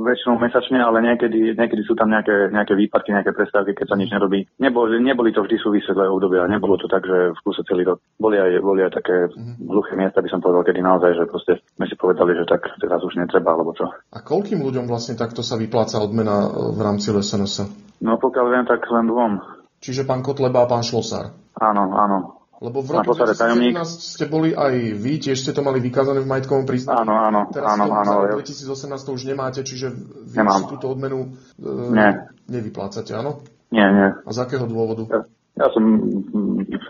väčšinou 0.05 0.37
mesačne, 0.37 0.77
ale 0.77 1.01
niekedy, 1.01 1.57
niekedy 1.57 1.81
sú 1.81 1.97
tam 1.97 2.13
nejaké, 2.13 2.53
nejaké 2.53 2.77
výpadky, 2.77 3.09
nejaké 3.17 3.33
prestávky, 3.33 3.73
keď 3.73 3.87
sa 3.89 3.97
nič 3.97 4.13
nerobí. 4.13 4.45
Neboli, 4.61 5.01
neboli 5.01 5.33
to 5.33 5.41
vždy 5.41 5.57
súvislé 5.57 6.05
obdobia, 6.05 6.45
nebolo 6.45 6.77
to 6.77 6.85
tak, 6.85 7.01
že 7.01 7.33
v 7.33 7.39
kúse 7.41 7.65
celý 7.65 7.81
rok. 7.81 7.97
Boli 8.21 8.37
aj, 8.37 8.61
boli 8.61 8.85
aj 8.85 8.93
také 8.93 9.25
hluché 9.65 9.97
miesta, 9.97 10.21
by 10.21 10.29
som 10.29 10.37
povedal, 10.37 10.61
kedy 10.61 10.85
naozaj, 10.85 11.17
že 11.17 11.25
proste 11.25 11.53
sme 11.73 11.89
si 11.89 11.97
povedali, 11.97 12.37
že 12.37 12.45
tak 12.45 12.61
teraz 12.77 13.01
už 13.01 13.17
netreba, 13.17 13.57
alebo 13.57 13.73
čo. 13.73 13.89
A 13.89 14.21
koľkým 14.21 14.61
ľuďom 14.61 14.85
vlastne 14.85 15.17
takto 15.17 15.41
sa 15.41 15.57
vypláca 15.57 15.97
odmena 15.97 16.45
e, 16.45 16.77
v 16.77 16.79
rámci 16.85 17.09
SNS? 17.09 17.73
No 18.05 18.21
pokiaľ 18.21 18.45
viem, 18.53 18.65
tak 18.69 18.85
len 18.85 19.09
dvom. 19.09 19.41
Čiže 19.81 20.05
pán 20.05 20.21
Kotleba 20.21 20.65
a 20.65 20.69
pán 20.69 20.85
Šlosár? 20.85 21.33
Áno, 21.57 21.89
áno. 21.97 22.40
Lebo 22.61 22.85
v 22.85 22.93
roku 22.93 23.17
2017 23.17 23.73
ste 23.97 24.29
boli 24.29 24.53
aj 24.53 24.93
vy, 24.93 25.17
tiež 25.17 25.33
ste 25.33 25.49
to 25.49 25.65
mali 25.65 25.81
vykázané 25.81 26.21
v 26.21 26.29
majetkovom 26.29 26.69
priznaní. 26.69 27.09
Áno, 27.09 27.13
áno, 27.17 27.39
Teraz 27.49 27.73
áno, 27.73 27.89
áno. 27.89 28.11
V 28.37 28.45
2018 28.45 29.01
to 29.01 29.11
už 29.17 29.23
nemáte, 29.25 29.65
čiže 29.65 29.89
vy 30.29 30.37
Nemám. 30.37 30.69
túto 30.69 30.93
odmenu 30.93 31.33
e, 31.57 31.67
Nie. 31.89 32.29
nevyplácate, 32.45 33.17
áno? 33.17 33.41
Nie, 33.73 33.89
nie. 33.89 34.13
A 34.13 34.29
z 34.29 34.45
akého 34.45 34.69
dôvodu? 34.69 35.09
Ja, 35.09 35.19
ja 35.57 35.67
som, 35.73 35.81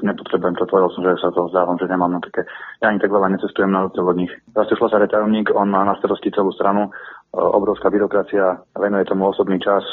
nepotrebujem 0.03 0.59
to, 0.59 0.67
povedal 0.67 0.91
som, 0.91 1.07
že 1.07 1.15
sa 1.23 1.31
to 1.31 1.47
vzdávam, 1.47 1.79
že 1.79 1.87
nemám 1.87 2.19
na 2.19 2.19
také, 2.19 2.43
ja 2.83 2.91
ani 2.91 2.99
tak 2.99 3.15
veľa 3.15 3.31
necestujem 3.31 3.71
na 3.71 3.87
rozdiel 3.87 4.11
od 4.11 4.19
nich. 4.19 4.33
Zase 4.51 4.75
Šlosár 4.75 5.07
je 5.07 5.13
tajomník, 5.15 5.55
on 5.55 5.71
má 5.71 5.87
na 5.87 5.95
starosti 6.03 6.35
celú 6.35 6.51
stranu, 6.51 6.91
e, 7.31 7.39
obrovská 7.39 7.87
byrokracia, 7.87 8.59
venuje 8.75 9.07
tomu 9.07 9.31
osobný 9.31 9.55
čas 9.63 9.87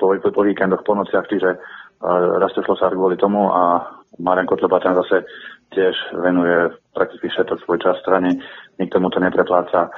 po, 0.00 0.16
po, 0.16 0.28
po 0.32 0.42
víkendoch, 0.44 0.84
po 0.84 0.92
nociach, 0.92 1.24
čiže 1.28 1.56
uh, 1.56 2.36
raste 2.36 2.60
Šlosár 2.64 2.92
kvôli 2.92 3.16
tomu 3.16 3.48
a 3.48 3.80
Marian 4.18 4.46
Kotleba 4.46 4.78
ten 4.78 4.94
zase 4.94 5.26
tiež 5.74 5.94
venuje 6.18 6.70
prakticky 6.94 7.26
všetok 7.30 7.58
svoj 7.66 7.78
čas 7.82 7.98
strane, 8.02 8.38
nikto 8.78 9.02
mu 9.02 9.10
to 9.10 9.18
neprepláca, 9.18 9.90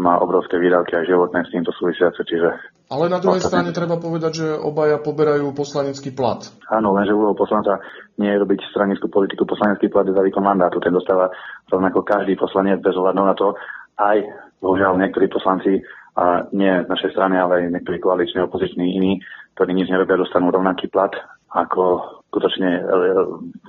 má 0.00 0.16
obrovské 0.16 0.56
výdavky 0.56 0.96
aj 0.96 1.04
životné 1.04 1.44
s 1.44 1.52
týmto 1.52 1.72
súvisiace, 1.76 2.24
čiže... 2.24 2.48
Ale 2.88 3.12
na 3.12 3.20
druhej 3.20 3.44
strane 3.44 3.68
treba 3.68 4.00
povedať, 4.00 4.32
že 4.32 4.48
obaja 4.56 4.96
poberajú 4.96 5.52
poslanecký 5.52 6.16
plat. 6.16 6.40
Áno, 6.72 6.96
lenže 6.96 7.12
úlohou 7.12 7.36
poslanca 7.36 7.76
nie 8.16 8.32
je 8.32 8.40
robiť 8.40 8.64
stranickú 8.72 9.12
politiku. 9.12 9.44
Poslanecký 9.44 9.92
plat 9.92 10.08
je 10.08 10.16
za 10.16 10.24
výkon 10.24 10.40
mandátu. 10.40 10.80
Ten 10.80 10.96
dostáva 10.96 11.28
rovnako 11.68 12.00
každý 12.00 12.32
poslanec 12.40 12.80
bez 12.80 12.96
ohľadu 12.96 13.20
na 13.20 13.36
to. 13.36 13.60
Aj, 14.00 14.16
bohužiaľ, 14.64 14.96
niektorí 15.04 15.28
poslanci, 15.28 15.84
a 16.16 16.48
nie 16.56 16.88
našej 16.88 17.12
strany, 17.12 17.36
ale 17.36 17.68
aj 17.68 17.78
niektorí 17.78 18.00
koaliční, 18.00 18.48
opoziční 18.48 18.96
iní, 18.96 19.12
ktorí 19.52 19.76
nič 19.76 19.92
nerobia, 19.92 20.16
dostanú 20.16 20.48
rovnaký 20.48 20.88
plat 20.88 21.12
ako 21.48 22.18
skutočne 22.28 22.70
e, 22.76 22.82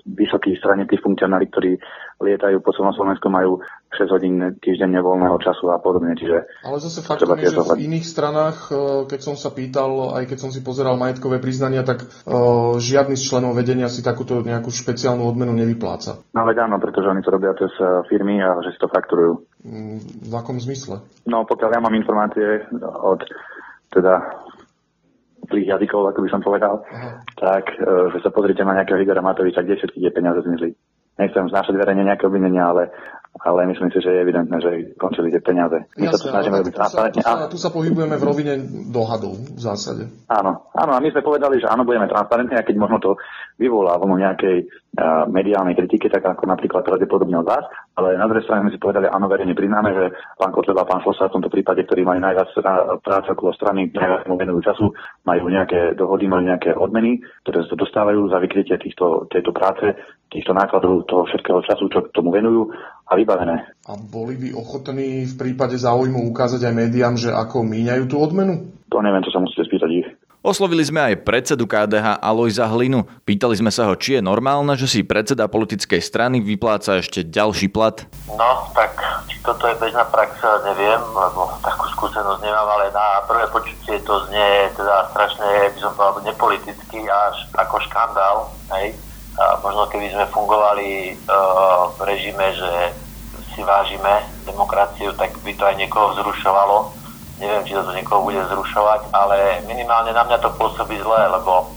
vysokí 0.03 0.51
stranickí 0.59 0.99
funkcionári, 0.99 1.47
ktorí 1.47 1.79
lietajú 2.19 2.59
po 2.59 2.75
celom 2.75 2.91
Slovensku, 2.91 3.31
majú 3.31 3.63
6 3.95 4.11
hodín 4.11 4.35
týždenne 4.59 4.99
voľného 4.99 5.39
času 5.39 5.71
a 5.71 5.79
podobne. 5.79 6.11
Čiže 6.19 6.67
Ale 6.67 6.77
zase 6.83 6.99
faktom 6.99 7.39
je, 7.39 7.55
že 7.55 7.63
v 7.63 7.87
iných 7.87 8.03
stranách, 8.03 8.57
e, 8.67 8.73
keď 9.07 9.19
som 9.23 9.35
sa 9.39 9.55
pýtal, 9.55 10.11
aj 10.11 10.27
keď 10.27 10.37
som 10.43 10.51
si 10.51 10.59
pozeral 10.59 10.99
majetkové 10.99 11.39
priznania, 11.39 11.87
tak 11.87 12.03
uh, 12.03 12.75
žiadny 12.75 13.15
z 13.15 13.23
členov 13.31 13.55
vedenia 13.55 13.87
si 13.87 14.03
takúto 14.03 14.43
nejakú 14.43 14.67
špeciálnu 14.67 15.23
odmenu 15.23 15.55
nevypláca. 15.55 16.19
No 16.35 16.43
veď 16.43 16.67
áno, 16.67 16.77
pretože 16.83 17.07
oni 17.07 17.23
to 17.23 17.31
robia 17.31 17.55
cez 17.55 17.71
firmy 18.11 18.43
a 18.43 18.59
že 18.59 18.75
si 18.75 18.79
to 18.81 18.91
fakturujú. 18.91 19.39
Mm, 19.63 19.99
v 20.27 20.33
akom 20.35 20.59
zmysle? 20.59 20.99
No 21.27 21.47
pokiaľ 21.47 21.69
ja 21.75 21.83
mám 21.83 21.95
informácie 21.95 22.67
od 22.83 23.23
teda 23.89 24.45
zlých 25.59 25.75
jazykov, 25.75 26.15
ako 26.15 26.19
by 26.23 26.29
som 26.31 26.39
povedal, 26.39 26.79
Aha. 26.87 27.19
tak 27.35 27.75
e, 27.75 28.15
že 28.15 28.23
sa 28.23 28.31
pozrite 28.31 28.63
na 28.63 28.79
nejakého 28.79 29.03
Igora 29.03 29.19
Matoviča, 29.19 29.67
kde 29.67 29.75
všetky 29.75 29.99
tie 29.99 30.11
peniaze 30.15 30.39
zmizli. 30.39 30.71
Nechcem 31.19 31.51
znášať 31.51 31.75
verejne 31.75 32.07
nejaké 32.07 32.31
obvinenia, 32.31 32.71
ale 32.71 32.95
ale 33.39 33.71
myslím 33.71 33.93
si, 33.93 34.01
že 34.01 34.09
je 34.09 34.23
evidentné, 34.25 34.57
že 34.59 34.71
končili 34.99 35.31
tie 35.31 35.39
peniaze. 35.39 35.85
My 35.95 36.09
Jasne, 36.09 36.17
sa 36.17 36.19
tu 36.19 36.27
snažíme 36.33 36.55
robiť 36.59 36.73
transparentne. 36.75 37.21
Tu 37.21 37.29
sa, 37.29 37.47
tu 37.47 37.57
sa 37.61 37.69
pohybujeme 37.69 38.15
v 38.17 38.23
rovine 38.25 38.53
dohadov 38.89 39.37
v 39.37 39.61
zásade. 39.61 40.09
Áno, 40.27 40.67
áno, 40.75 40.91
a 40.91 40.99
my 40.99 41.07
sme 41.13 41.21
povedali, 41.23 41.61
že 41.61 41.69
áno, 41.69 41.87
budeme 41.87 42.09
transparentní, 42.09 42.57
a 42.57 42.65
keď 42.65 42.75
možno 42.75 42.97
to 42.99 43.15
vyvolá 43.61 43.95
vlnu 44.01 44.17
nejakej 44.17 44.57
uh, 44.65 45.29
mediálnej 45.29 45.77
kritiky, 45.77 46.09
tak 46.11 46.25
ako 46.25 46.49
napríklad 46.49 46.83
pravdepodobne 46.83 47.39
od 47.39 47.47
vás, 47.47 47.63
ale 47.99 48.15
na 48.15 48.31
druhej 48.31 48.47
strane 48.47 48.63
sme 48.63 48.71
si 48.71 48.79
povedali, 48.79 49.11
áno, 49.11 49.27
verejne 49.27 49.51
priznáme, 49.51 49.91
že 49.91 50.05
pán 50.39 50.55
Kotleba 50.55 50.87
a 50.87 50.89
pán 50.89 51.03
Šlosa 51.03 51.27
v 51.27 51.35
tomto 51.35 51.51
prípade, 51.51 51.83
ktorí 51.83 52.07
majú 52.07 52.23
najviac 52.23 52.49
práce 53.03 53.27
okolo 53.35 53.51
strany, 53.51 53.91
najviac 53.91 54.23
mu 54.31 54.39
venujú 54.39 54.59
času, 54.63 54.85
majú 55.27 55.51
nejaké 55.51 55.99
dohody, 55.99 56.31
majú 56.31 56.47
nejaké 56.47 56.71
odmeny, 56.79 57.19
ktoré 57.43 57.67
sa 57.67 57.75
dostávajú 57.75 58.31
za 58.31 58.39
vykrytie 58.39 58.79
týchto, 58.79 59.27
tejto 59.27 59.51
práce, 59.51 59.83
týchto 60.31 60.55
nákladov, 60.55 61.03
toho 61.03 61.27
všetkého 61.27 61.59
času, 61.67 61.91
čo 61.91 61.99
tomu 62.15 62.31
venujú 62.31 62.71
a 63.03 63.11
vybavené. 63.19 63.75
A 63.89 63.99
boli 63.99 64.39
by 64.39 64.55
ochotní 64.55 65.27
v 65.27 65.35
prípade 65.35 65.75
záujmu 65.75 66.23
ukázať 66.31 66.71
aj 66.71 66.73
médiám, 66.73 67.19
že 67.19 67.35
ako 67.35 67.67
míňajú 67.67 68.03
tú 68.07 68.15
odmenu? 68.23 68.79
To 68.89 69.03
neviem, 69.03 69.21
to 69.21 69.33
sa 69.33 69.43
musíte 69.43 69.67
spýtať 69.67 69.91
ich. 69.91 70.08
Oslovili 70.49 70.81
sme 70.81 71.13
aj 71.13 71.29
predsedu 71.29 71.69
KDH 71.69 72.25
Alojza 72.25 72.65
Hlinu. 72.65 73.05
Pýtali 73.21 73.53
sme 73.53 73.69
sa 73.69 73.85
ho, 73.85 73.93
či 73.93 74.17
je 74.17 74.21
normálne, 74.25 74.73
že 74.73 74.89
si 74.89 75.05
predseda 75.05 75.45
politickej 75.45 76.01
strany 76.01 76.41
vypláca 76.41 76.97
ešte 76.97 77.21
ďalší 77.21 77.69
plat. 77.69 78.09
No, 78.33 78.65
tak 78.73 78.97
či 79.29 79.37
toto 79.45 79.69
je 79.69 79.77
bežná 79.77 80.09
prax, 80.09 80.41
neviem, 80.65 80.97
lebo 81.05 81.53
takú 81.61 81.85
skúsenosť 81.93 82.41
nemám, 82.41 82.65
ale 82.65 82.89
na 82.89 83.21
prvé 83.29 83.45
počutie 83.53 84.01
to 84.01 84.25
znie 84.25 84.73
teda 84.73 85.13
strašne, 85.13 85.69
by 85.69 85.79
som 85.85 85.93
povedal, 85.93 86.25
nepoliticky 86.25 86.97
až 87.05 87.45
ako 87.53 87.85
škandál. 87.85 88.49
Hej? 88.73 88.97
A 89.37 89.53
možno 89.61 89.85
keby 89.85 90.09
sme 90.09 90.33
fungovali 90.33 91.13
uh, 91.29 91.93
v 91.93 92.09
režime, 92.09 92.57
že 92.57 92.97
si 93.53 93.61
vážime 93.61 94.25
demokraciu, 94.49 95.13
tak 95.13 95.29
by 95.45 95.53
to 95.53 95.61
aj 95.61 95.77
niekoho 95.77 96.17
vzrušovalo. 96.17 96.98
Neviem, 97.39 97.63
či 97.65 97.73
to 97.73 97.87
tu 97.87 97.91
niekoho 97.95 98.21
bude 98.27 98.39
zrušovať, 98.51 99.09
ale 99.15 99.63
minimálne 99.65 100.11
na 100.11 100.27
mňa 100.27 100.37
to 100.43 100.51
pôsobí 100.59 100.99
zle, 100.99 101.19
lebo 101.31 101.71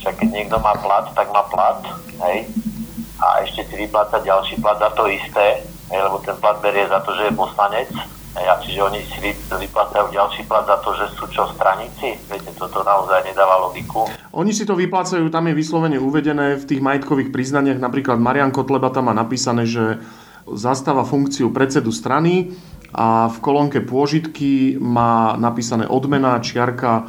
však 0.00 0.18
keď 0.18 0.28
niekto 0.32 0.56
má 0.58 0.74
plat, 0.80 1.06
tak 1.14 1.30
má 1.30 1.46
plat, 1.46 1.78
hej, 2.26 2.48
a 3.22 3.46
ešte 3.46 3.62
si 3.70 3.74
vyplácať 3.86 4.26
ďalší 4.26 4.54
plat 4.58 4.80
za 4.80 4.90
to 4.98 5.06
isté, 5.06 5.62
hej, 5.92 6.00
lebo 6.02 6.18
ten 6.24 6.34
plat 6.42 6.58
berie 6.58 6.88
za 6.90 6.98
to, 7.06 7.14
že 7.14 7.30
je 7.30 7.38
poslanec, 7.38 7.90
hej, 8.34 8.46
a 8.50 8.58
čiže 8.58 8.80
oni 8.82 9.00
si 9.06 9.18
vyplácajú 9.52 10.10
ďalší 10.10 10.42
plat 10.50 10.66
za 10.66 10.80
to, 10.82 10.90
že 10.98 11.06
sú 11.14 11.24
čo 11.30 11.46
stranici, 11.54 12.18
viete, 12.26 12.50
toto 12.58 12.82
naozaj 12.82 13.22
nedáva 13.22 13.62
logiku. 13.62 14.10
Oni 14.34 14.50
si 14.50 14.66
to 14.66 14.74
vyplácajú, 14.74 15.28
tam 15.30 15.46
je 15.46 15.54
vyslovene 15.54 16.02
uvedené 16.02 16.58
v 16.58 16.64
tých 16.66 16.80
majetkových 16.82 17.30
priznaniach, 17.30 17.78
napríklad 17.78 18.18
Marian 18.18 18.50
Kotleba 18.50 18.90
tam 18.90 19.12
má 19.12 19.14
napísané, 19.14 19.68
že 19.68 20.02
zastáva 20.50 21.06
funkciu 21.06 21.54
predsedu 21.54 21.94
strany 21.94 22.50
a 22.92 23.32
v 23.32 23.38
kolónke 23.40 23.80
pôžitky 23.80 24.76
má 24.76 25.36
napísané 25.40 25.88
odmena, 25.88 26.40
čiarka, 26.44 27.08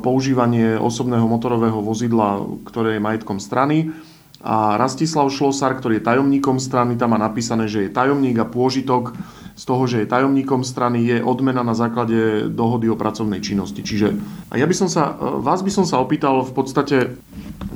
používanie 0.00 0.80
osobného 0.80 1.28
motorového 1.28 1.84
vozidla, 1.84 2.40
ktoré 2.64 2.96
je 2.96 3.04
majetkom 3.04 3.36
strany. 3.36 3.92
A 4.40 4.80
Rastislav 4.80 5.28
Šlosár, 5.28 5.76
ktorý 5.76 6.00
je 6.00 6.08
tajomníkom 6.08 6.56
strany, 6.56 6.96
tam 6.96 7.12
má 7.12 7.20
napísané, 7.20 7.68
že 7.68 7.84
je 7.84 7.92
tajomník 7.92 8.40
a 8.40 8.48
pôžitok 8.48 9.12
z 9.52 9.62
toho, 9.68 9.84
že 9.84 10.00
je 10.00 10.08
tajomníkom 10.08 10.64
strany, 10.64 11.04
je 11.04 11.16
odmena 11.20 11.60
na 11.60 11.76
základe 11.76 12.48
dohody 12.48 12.88
o 12.88 12.96
pracovnej 12.96 13.44
činnosti. 13.44 13.84
Čiže 13.84 14.16
a 14.48 14.56
ja 14.56 14.64
by 14.64 14.72
som 14.72 14.88
sa, 14.88 15.12
vás 15.20 15.60
by 15.60 15.68
som 15.68 15.84
sa 15.84 16.00
opýtal 16.00 16.40
v 16.40 16.52
podstate, 16.56 16.96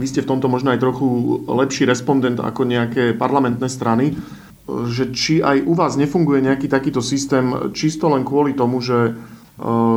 vy 0.00 0.06
ste 0.08 0.24
v 0.24 0.30
tomto 0.32 0.48
možno 0.48 0.72
aj 0.72 0.80
trochu 0.80 1.04
lepší 1.44 1.84
respondent 1.84 2.40
ako 2.40 2.64
nejaké 2.64 3.12
parlamentné 3.12 3.68
strany, 3.68 4.16
že 4.68 5.12
či 5.12 5.44
aj 5.44 5.68
u 5.68 5.76
vás 5.76 6.00
nefunguje 6.00 6.40
nejaký 6.40 6.72
takýto 6.72 7.04
systém 7.04 7.72
čisto 7.76 8.08
len 8.08 8.24
kvôli 8.24 8.56
tomu, 8.56 8.80
že 8.80 9.16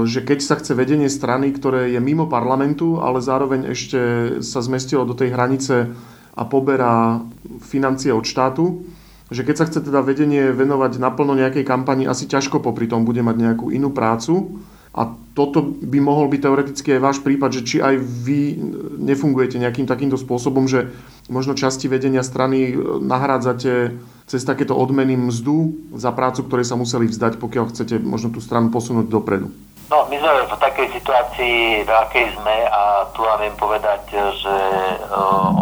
že 0.05 0.21
keď 0.21 0.39
sa 0.45 0.55
chce 0.62 0.77
vedenie 0.77 1.09
strany, 1.09 1.50
ktoré 1.50 1.89
je 1.89 1.97
mimo 1.97 2.29
parlamentu, 2.29 3.01
ale 3.01 3.25
zároveň 3.25 3.74
ešte 3.74 4.00
sa 4.45 4.62
zmestilo 4.62 5.01
do 5.01 5.17
tej 5.17 5.33
hranice 5.33 5.97
a 6.38 6.43
poberá 6.45 7.25
financie 7.65 8.13
od 8.13 8.21
štátu, 8.21 8.86
že 9.33 9.41
keď 9.41 9.55
sa 9.57 9.65
chce 9.65 9.89
teda 9.89 10.05
vedenie 10.05 10.53
venovať 10.53 11.01
naplno 11.01 11.33
nejakej 11.33 11.65
kampani, 11.65 12.05
asi 12.05 12.29
ťažko 12.29 12.62
popri 12.62 12.86
tom 12.86 13.01
bude 13.01 13.25
mať 13.25 13.33
nejakú 13.33 13.74
inú 13.74 13.89
prácu. 13.89 14.62
A 14.97 15.13
toto 15.38 15.62
by 15.62 16.00
mohol 16.01 16.25
byť 16.25 16.41
teoreticky 16.41 16.89
aj 16.97 17.01
váš 17.01 17.17
prípad, 17.21 17.53
že 17.53 17.62
či 17.65 17.77
aj 17.77 18.01
vy 18.01 18.57
nefungujete 18.97 19.62
nejakým 19.62 19.86
takýmto 19.86 20.17
spôsobom, 20.17 20.65
že 20.65 20.89
možno 21.27 21.53
časti 21.55 21.91
vedenia 21.91 22.24
strany 22.24 22.75
nahrádzate 23.03 23.96
cez 24.27 24.41
takéto 24.43 24.75
odmeny 24.75 25.15
mzdu 25.15 25.75
za 25.96 26.12
prácu, 26.12 26.43
ktorej 26.43 26.67
sa 26.67 26.75
museli 26.75 27.07
vzdať, 27.07 27.39
pokiaľ 27.39 27.72
chcete 27.72 28.00
možno 28.03 28.36
tú 28.36 28.43
stranu 28.43 28.67
posunúť 28.72 29.07
dopredu? 29.07 29.48
No, 29.88 30.03
my 30.12 30.19
sme 30.19 30.43
v 30.51 30.55
takej 30.60 30.88
situácii, 31.00 31.88
v 31.88 31.91
akej 31.91 32.36
sme 32.36 32.55
a 32.67 33.07
tu 33.15 33.24
vám 33.24 33.39
viem 33.39 33.55
povedať, 33.55 34.03
že 34.12 34.55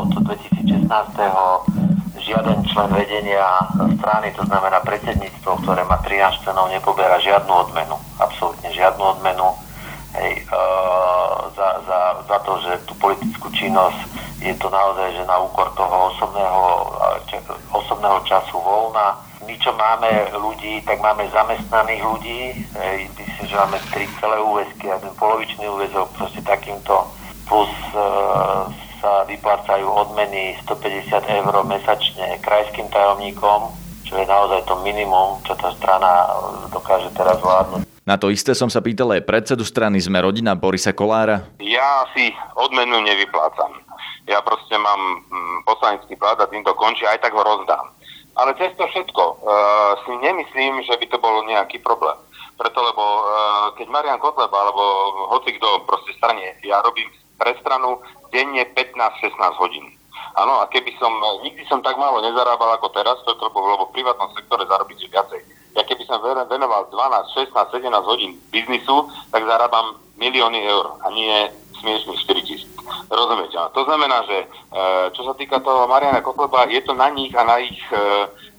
od 0.01 0.09
2016. 0.25 0.89
žiaden 2.25 2.65
člen 2.65 2.89
vedenia 2.89 3.69
strany, 4.01 4.33
to 4.33 4.41
znamená 4.49 4.81
predsedníctvo, 4.81 5.61
ktoré 5.61 5.85
má 5.85 6.01
13 6.01 6.41
členov, 6.41 6.73
nepoberá 6.73 7.21
žiadnu 7.21 7.53
odmenu. 7.53 8.01
Absolútne 8.17 8.73
žiadnu 8.73 9.03
odmenu 9.13 9.45
hej, 10.17 10.41
za, 11.53 11.69
za, 11.85 11.99
za 12.25 12.37
to, 12.41 12.53
že 12.65 12.71
tú 12.89 12.97
politickú 12.97 13.53
činnosť 13.53 14.14
je 14.45 14.55
to 14.61 14.69
naozaj, 14.69 15.09
že 15.17 15.25
na 15.25 15.41
úkor 15.41 15.73
toho 15.73 16.13
osobného, 16.13 16.63
osobného 17.73 18.21
času 18.29 18.61
voľna. 18.61 19.17
My, 19.45 19.53
čo 19.57 19.73
máme 19.73 20.09
ľudí, 20.37 20.85
tak 20.85 21.01
máme 21.01 21.25
zamestnaných 21.33 22.01
ľudí, 22.05 22.41
myslím, 23.17 23.45
že 23.45 23.57
máme 23.57 23.77
tri 23.89 24.05
celé 24.21 24.37
úväzky, 24.41 24.89
jeden 24.89 25.13
polovičný 25.17 25.65
úväzok, 25.69 26.07
proste 26.17 26.41
takýmto, 26.45 27.09
plus 27.45 27.69
e, 27.93 27.97
sa 29.01 29.21
vyplácajú 29.29 29.85
odmeny 29.85 30.57
150 30.65 31.09
eur 31.29 31.53
mesačne 31.65 32.41
krajským 32.41 32.89
tajomníkom, 32.89 33.69
čo 34.05 34.17
je 34.17 34.25
naozaj 34.25 34.65
to 34.65 34.77
minimum, 34.81 35.41
čo 35.45 35.53
tá 35.57 35.69
strana 35.77 36.25
dokáže 36.73 37.13
teraz 37.13 37.37
zvládnuť. 37.41 37.85
Na 38.05 38.21
to 38.21 38.29
isté 38.29 38.53
som 38.53 38.69
sa 38.69 38.85
pýtal 38.85 39.17
aj 39.17 39.25
predsedu 39.25 39.65
strany 39.65 39.97
Sme 39.97 40.21
rodina 40.21 40.53
Borisa 40.53 40.93
Kolára. 40.93 41.41
Ja 41.57 42.05
si 42.13 42.29
odmenu 42.53 43.01
nevyplácam 43.01 43.84
ja 44.25 44.41
proste 44.41 44.75
mám 44.77 45.21
mm, 45.29 45.57
poslanecký 45.69 46.17
plat 46.17 46.37
a 46.41 46.49
týmto 46.49 46.73
končí, 46.73 47.05
aj 47.05 47.21
tak 47.21 47.33
ho 47.33 47.43
rozdám. 47.45 47.93
Ale 48.35 48.51
cez 48.59 48.75
to 48.75 48.83
všetko 48.83 49.23
uh, 49.23 49.95
si 50.03 50.11
nemyslím, 50.19 50.83
že 50.83 50.97
by 50.99 51.05
to 51.07 51.17
bol 51.21 51.39
nejaký 51.47 51.79
problém. 51.79 52.19
Preto, 52.59 52.83
lebo 52.83 53.03
uh, 53.03 53.71
keď 53.79 53.87
Marian 53.87 54.19
Kotleba, 54.19 54.51
alebo 54.51 54.83
hoci 55.31 55.55
kto 55.55 55.87
proste 55.87 56.11
strane, 56.19 56.59
ja 56.65 56.83
robím 56.83 57.07
pre 57.39 57.55
stranu 57.63 58.03
denne 58.35 58.67
15-16 58.75 59.31
hodín. 59.61 59.87
Áno, 60.35 60.59
a 60.59 60.67
keby 60.67 60.91
som, 60.99 61.15
nikdy 61.47 61.63
som 61.71 61.79
tak 61.79 61.95
málo 61.95 62.19
nezarábal 62.19 62.75
ako 62.75 62.91
teraz, 62.91 63.15
preto, 63.23 63.47
lebo, 63.47 63.63
lebo 63.63 63.83
v 63.87 63.95
privátnom 63.95 64.31
sektore 64.35 64.67
zarobíte 64.67 65.07
viacej. 65.07 65.39
Ja 65.75 65.83
keby 65.87 66.03
som 66.07 66.19
venoval 66.23 66.91
12, 66.91 67.51
16, 67.51 67.55
17 67.55 67.87
hodín 68.03 68.35
biznisu, 68.51 69.11
tak 69.31 69.47
zarábam 69.47 69.99
milióny 70.19 70.63
eur 70.67 70.95
a 71.03 71.07
nie 71.11 71.51
smiešných 71.83 72.19
4 72.19 72.47
tisíc. 72.47 72.64
Rozumiete? 73.09 73.57
To 73.73 73.81
znamená, 73.85 74.23
že 74.29 74.37
e, 74.43 74.47
čo 75.13 75.21
sa 75.25 75.33
týka 75.33 75.61
toho 75.61 75.89
Mariana 75.89 76.21
Kotleba, 76.21 76.69
je 76.69 76.81
to 76.81 76.93
na 76.93 77.09
nich 77.09 77.33
a 77.33 77.43
na 77.45 77.57
ich, 77.57 77.81
e, 77.89 78.01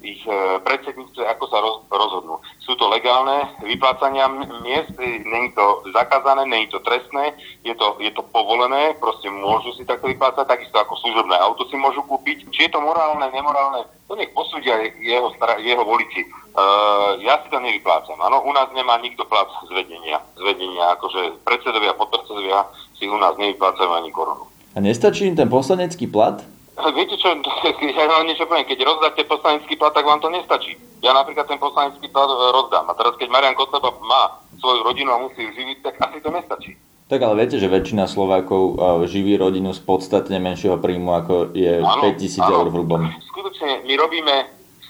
ich 0.02 0.22
e, 0.26 0.58
predsedníctve, 0.62 1.22
ako 1.26 1.44
sa 1.50 1.58
rozhodnú. 1.90 2.38
Sú 2.62 2.74
to 2.74 2.90
legálne 2.90 3.46
vyplácania 3.62 4.26
miest, 4.62 4.94
není 4.98 5.50
to 5.54 5.82
zakázané, 5.94 6.46
není 6.46 6.66
to 6.66 6.82
trestné, 6.82 7.34
je 7.62 7.74
to, 7.74 7.98
je 8.02 8.10
to 8.10 8.22
povolené, 8.30 8.94
proste 8.98 9.30
môžu 9.30 9.74
si 9.74 9.86
takto 9.86 10.10
vyplácať, 10.10 10.46
takisto 10.46 10.78
ako 10.78 10.98
služobné 11.02 11.38
auto 11.38 11.66
si 11.70 11.78
môžu 11.78 12.02
kúpiť. 12.06 12.50
Či 12.50 12.66
je 12.66 12.70
to 12.74 12.80
morálne, 12.82 13.26
nemorálne, 13.30 13.86
to 14.06 14.14
nech 14.14 14.30
posúdia 14.30 14.78
jeho, 15.02 15.34
jeho 15.62 15.82
voliči. 15.82 16.22
Uh, 16.56 17.20
ja 17.20 17.42
si 17.42 17.52
to 17.52 17.58
nevyplácam. 17.60 18.16
Áno, 18.22 18.40
u 18.46 18.50
nás 18.54 18.70
nemá 18.72 18.96
nikto 19.02 19.28
plat 19.28 19.50
z 19.66 19.70
vedenia. 19.76 20.22
Z 20.38 20.42
vedenia, 20.46 20.94
akože 20.96 21.42
predsedovia, 21.44 21.92
podpredsedovia 21.98 22.64
si 22.96 23.08
u 23.08 23.16
nás 23.20 23.36
nevyplácajú 23.36 23.90
ani 23.92 24.10
korunu. 24.12 24.48
A 24.76 24.80
nestačí 24.80 25.24
im 25.24 25.36
ten 25.36 25.48
poslanecký 25.48 26.08
plat? 26.08 26.44
Viete 26.76 27.16
čo, 27.16 27.32
ja 27.96 28.04
vám 28.04 28.28
niečo 28.28 28.44
poviem, 28.44 28.68
keď 28.68 28.84
rozdáte 28.84 29.24
poslanecký 29.24 29.80
plat, 29.80 29.96
tak 29.96 30.04
vám 30.04 30.20
to 30.20 30.28
nestačí. 30.28 30.76
Ja 31.00 31.16
napríklad 31.16 31.48
ten 31.48 31.56
poslanecký 31.56 32.12
plat 32.12 32.28
e, 32.28 32.36
rozdám. 32.52 32.84
A 32.84 32.92
teraz 32.92 33.16
keď 33.16 33.32
Marian 33.32 33.56
Kotleba 33.56 33.96
má 34.04 34.44
svoju 34.60 34.84
rodinu 34.84 35.16
a 35.16 35.22
musí 35.24 35.40
ju 35.40 35.56
živiť, 35.56 35.76
tak 35.80 35.94
asi 36.04 36.20
to 36.20 36.28
nestačí. 36.28 36.76
Tak 37.06 37.22
ale 37.22 37.38
viete, 37.38 37.56
že 37.56 37.72
väčšina 37.72 38.04
Slovákov 38.04 38.76
e, 38.76 39.08
živí 39.08 39.40
rodinu 39.40 39.72
z 39.72 39.80
podstatne 39.80 40.36
menšieho 40.36 40.76
príjmu, 40.76 41.16
ako 41.16 41.56
je 41.56 41.80
ano, 41.80 42.12
5000 42.12 42.44
eur 42.44 42.68
v 42.68 42.74
hrubom. 42.76 43.02
Skutočne, 43.32 43.88
my 43.88 43.94
robíme 43.96 44.34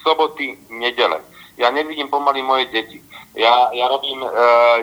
soboty, 0.02 0.58
nedele. 0.74 1.22
Ja 1.56 1.72
nevidím 1.72 2.12
pomaly 2.12 2.44
moje 2.44 2.68
deti. 2.68 3.00
Ja, 3.36 3.68
ja 3.72 3.88
robím 3.88 4.24
e, 4.24 4.30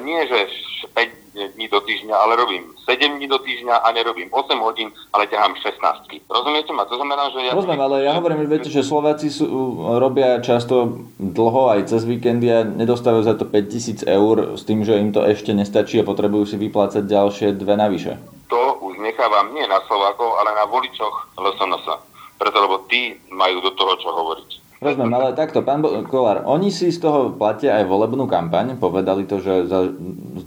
nie, 0.06 0.22
že 0.30 0.50
5 0.94 1.24
dní 1.58 1.68
do 1.68 1.82
týždňa, 1.82 2.14
ale 2.14 2.38
robím 2.38 2.70
7 2.86 3.18
dní 3.18 3.28
do 3.28 3.42
týždňa 3.42 3.82
a 3.82 3.92
nerobím 3.92 4.30
8 4.30 4.60
hodín, 4.62 4.94
ale 5.14 5.26
ťahám 5.26 5.58
16. 5.58 6.22
Rozumiete 6.30 6.74
ma? 6.74 6.86
To 6.86 6.96
znamená, 6.96 7.34
že 7.34 7.40
ja... 7.50 7.58
Rozumiem, 7.58 7.82
ale 7.82 8.06
ja 8.06 8.14
hovorím, 8.14 8.46
viete, 8.46 8.70
že 8.70 8.86
Slováci 8.86 9.34
sú, 9.34 9.46
robia 9.98 10.38
často 10.46 11.02
dlho 11.18 11.74
aj 11.74 11.90
cez 11.90 12.06
víkendy 12.06 12.48
a 12.54 12.62
nedostávajú 12.62 13.24
za 13.26 13.34
to 13.34 13.50
5000 13.50 14.06
eur 14.06 14.54
s 14.54 14.62
tým, 14.70 14.86
že 14.86 15.02
im 15.02 15.10
to 15.10 15.26
ešte 15.26 15.58
nestačí 15.58 15.98
a 15.98 16.06
potrebujú 16.06 16.54
si 16.54 16.56
vyplácať 16.62 17.10
ďalšie 17.10 17.58
dve 17.58 17.74
navyše. 17.74 18.22
To 18.54 18.78
už 18.86 19.02
nechávam 19.02 19.50
nie 19.58 19.66
na 19.66 19.82
Slovákov, 19.90 20.38
ale 20.38 20.54
na 20.54 20.70
voličoch 20.70 21.34
LSNS. 21.42 21.86
Preto, 22.38 22.58
lebo 22.62 22.86
tí 22.86 23.18
majú 23.34 23.58
do 23.64 23.74
toho 23.74 23.98
čo 23.98 24.10
hovoriť. 24.14 24.63
Rozumiem, 24.84 25.16
ale 25.16 25.32
takto, 25.32 25.64
pán 25.64 25.80
Kolár, 26.12 26.44
oni 26.44 26.68
si 26.68 26.92
z 26.92 27.00
toho 27.00 27.32
platia 27.32 27.80
aj 27.80 27.88
volebnú 27.88 28.28
kampaň, 28.28 28.76
povedali 28.76 29.24
to, 29.24 29.40
že 29.40 29.72
za, 29.72 29.88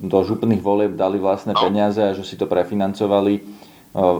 do 0.05 0.18
župných 0.20 0.61
volieb 0.61 0.92
dali 0.92 1.16
vlastné 1.16 1.57
no. 1.57 1.61
peniaze 1.64 2.05
a 2.05 2.12
že 2.12 2.20
si 2.20 2.37
to 2.37 2.44
prefinancovali 2.44 3.40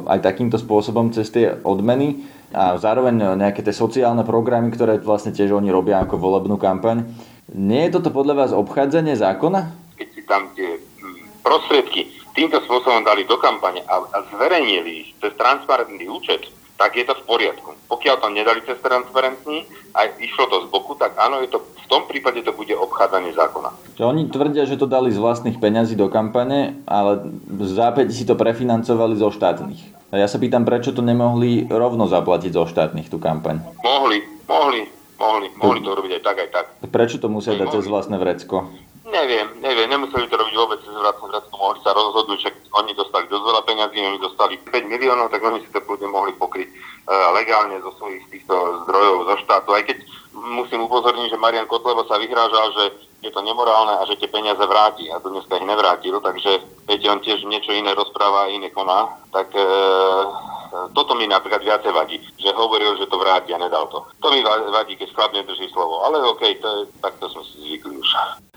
aj 0.09 0.25
takýmto 0.25 0.57
spôsobom 0.57 1.13
cez 1.13 1.29
tie 1.29 1.53
odmeny 1.61 2.25
a 2.57 2.81
zároveň 2.81 3.37
nejaké 3.37 3.61
tie 3.61 3.77
sociálne 3.77 4.25
programy, 4.25 4.73
ktoré 4.73 4.97
vlastne 4.97 5.37
tiež 5.37 5.53
oni 5.53 5.69
robia 5.69 6.01
ako 6.01 6.17
volebnú 6.17 6.57
kampaň. 6.57 7.05
Nie 7.53 7.87
je 7.89 8.01
toto 8.01 8.09
podľa 8.09 8.35
vás 8.41 8.51
obchádzanie 8.57 9.21
zákona? 9.21 9.61
Keď 10.01 10.09
si 10.17 10.23
tam 10.25 10.49
tie 10.57 10.81
hm, 10.81 11.45
prostriedky 11.45 12.09
týmto 12.33 12.57
spôsobom 12.65 13.05
dali 13.05 13.29
do 13.29 13.37
kampane 13.37 13.85
a, 13.85 14.01
a 14.01 14.19
zverejnili 14.33 14.91
ich 15.05 15.09
cez 15.21 15.37
transparentný 15.37 16.09
účet, 16.09 16.49
tak 16.77 16.97
je 16.97 17.05
to 17.09 17.17
v 17.17 17.23
poriadku. 17.25 17.73
Pokiaľ 17.89 18.17
to 18.21 18.29
nedali 18.33 18.61
cez 18.65 18.77
transparentný 18.85 19.65
a 19.97 20.12
išlo 20.21 20.45
to 20.49 20.57
z 20.65 20.67
boku, 20.69 20.93
tak 20.95 21.17
áno, 21.17 21.41
je 21.41 21.49
to, 21.49 21.65
v 21.65 21.87
tom 21.89 22.05
prípade 22.05 22.45
to 22.45 22.53
bude 22.53 22.73
obchádzanie 22.77 23.33
zákona. 23.33 23.73
Oni 24.01 24.29
tvrdia, 24.29 24.69
že 24.69 24.77
to 24.77 24.85
dali 24.85 25.09
z 25.09 25.19
vlastných 25.19 25.57
peňazí 25.57 25.97
do 25.97 26.12
kampane, 26.12 26.85
ale 26.85 27.33
zápäť 27.65 28.12
si 28.12 28.29
to 28.29 28.37
prefinancovali 28.37 29.17
zo 29.17 29.33
štátnych. 29.33 29.97
A 30.15 30.23
ja 30.23 30.31
sa 30.31 30.39
pýtam, 30.39 30.62
prečo 30.62 30.95
to 30.95 31.03
nemohli 31.03 31.67
rovno 31.67 32.07
zaplatiť 32.07 32.53
zo 32.55 32.69
štátnych 32.69 33.11
tú 33.11 33.19
kampaň? 33.19 33.59
Mohli, 33.83 34.23
mohli, 34.47 34.87
mohli, 35.19 35.47
mohli 35.59 35.81
to 35.83 35.91
robiť 35.97 36.12
aj 36.21 36.23
tak, 36.23 36.37
aj 36.47 36.49
tak. 36.53 36.67
Prečo 36.87 37.17
to 37.19 37.27
musia 37.27 37.59
dať 37.59 37.81
cez 37.81 37.91
vlastné 37.91 38.21
vrecko? 38.21 38.71
Neviem, 39.07 39.62
neviem, 39.62 39.87
nemuseli 39.87 40.27
to 40.27 40.35
robiť 40.35 40.55
vôbec 40.59 40.83
cez 40.83 40.90
vrátnu 40.90 41.31
vrátku, 41.31 41.55
mohli 41.55 41.79
sa 41.79 41.95
rozhodnúť, 41.95 42.42
že 42.42 42.51
oni 42.75 42.90
dostali 42.90 43.31
dosť 43.31 43.45
veľa 43.47 43.62
peňazí, 43.62 43.99
oni 44.03 44.19
dostali 44.19 44.59
5 44.59 44.83
miliónov, 44.83 45.31
tak 45.31 45.47
oni 45.47 45.62
si 45.62 45.71
to 45.71 45.79
kľudne 45.79 46.11
mohli 46.11 46.35
pokryť 46.35 46.66
uh, 46.66 47.31
legálne 47.38 47.79
zo 47.87 47.95
svojich 48.03 48.27
týchto 48.35 48.83
zdrojov, 48.83 49.31
zo 49.31 49.37
štátu. 49.47 49.79
Aj 49.79 49.87
keď 49.87 50.03
musím 50.35 50.90
upozorniť, 50.90 51.31
že 51.31 51.38
Marian 51.38 51.71
Kotleba 51.71 52.03
sa 52.11 52.19
vyhrážal, 52.19 52.66
že 52.75 52.85
je 53.23 53.31
to 53.31 53.47
nemorálne 53.47 53.95
a 53.95 54.03
že 54.11 54.19
tie 54.19 54.27
peniaze 54.27 54.59
vráti 54.59 55.07
a 55.07 55.23
to 55.23 55.31
dneska 55.31 55.55
ich 55.55 55.71
nevrátil, 55.71 56.19
takže 56.19 56.66
viete, 56.90 57.07
on 57.07 57.23
tiež 57.23 57.47
niečo 57.47 57.71
iné 57.79 57.95
rozpráva 57.95 58.51
a 58.51 58.53
iné 58.53 58.75
koná, 58.75 59.23
tak 59.31 59.55
uh, 59.55 60.56
toto 60.95 61.15
mi 61.15 61.27
napríklad 61.29 61.63
viacej 61.63 61.93
vadí, 61.93 62.17
že 62.37 62.51
hovoril, 62.55 62.97
že 62.99 63.09
to 63.09 63.17
vráti 63.19 63.55
a 63.55 63.59
nedal 63.59 63.87
to. 63.89 64.05
To 64.23 64.29
mi 64.33 64.43
vadí, 64.45 64.97
keď 64.99 65.09
chlap 65.15 65.33
nedrží 65.33 65.71
slovo, 65.71 66.03
ale 66.07 66.21
OK, 66.27 66.43
to 66.59 66.69
je, 66.69 66.81
takto 67.01 67.31
sme 67.31 67.43
si 67.47 67.55
zvykli 67.63 67.95
už. 67.99 68.11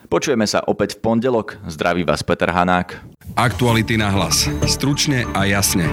Počujeme 0.09 0.49
sa 0.49 0.65
opäť 0.65 0.97
v 0.97 1.05
pondelok. 1.05 1.61
Zdraví 1.69 2.01
vás 2.01 2.25
Peter 2.25 2.49
Hanák. 2.49 2.97
Aktuality 3.37 3.93
na 3.93 4.09
hlas. 4.09 4.49
Stručne 4.65 5.29
a 5.37 5.45
jasne. 5.45 5.85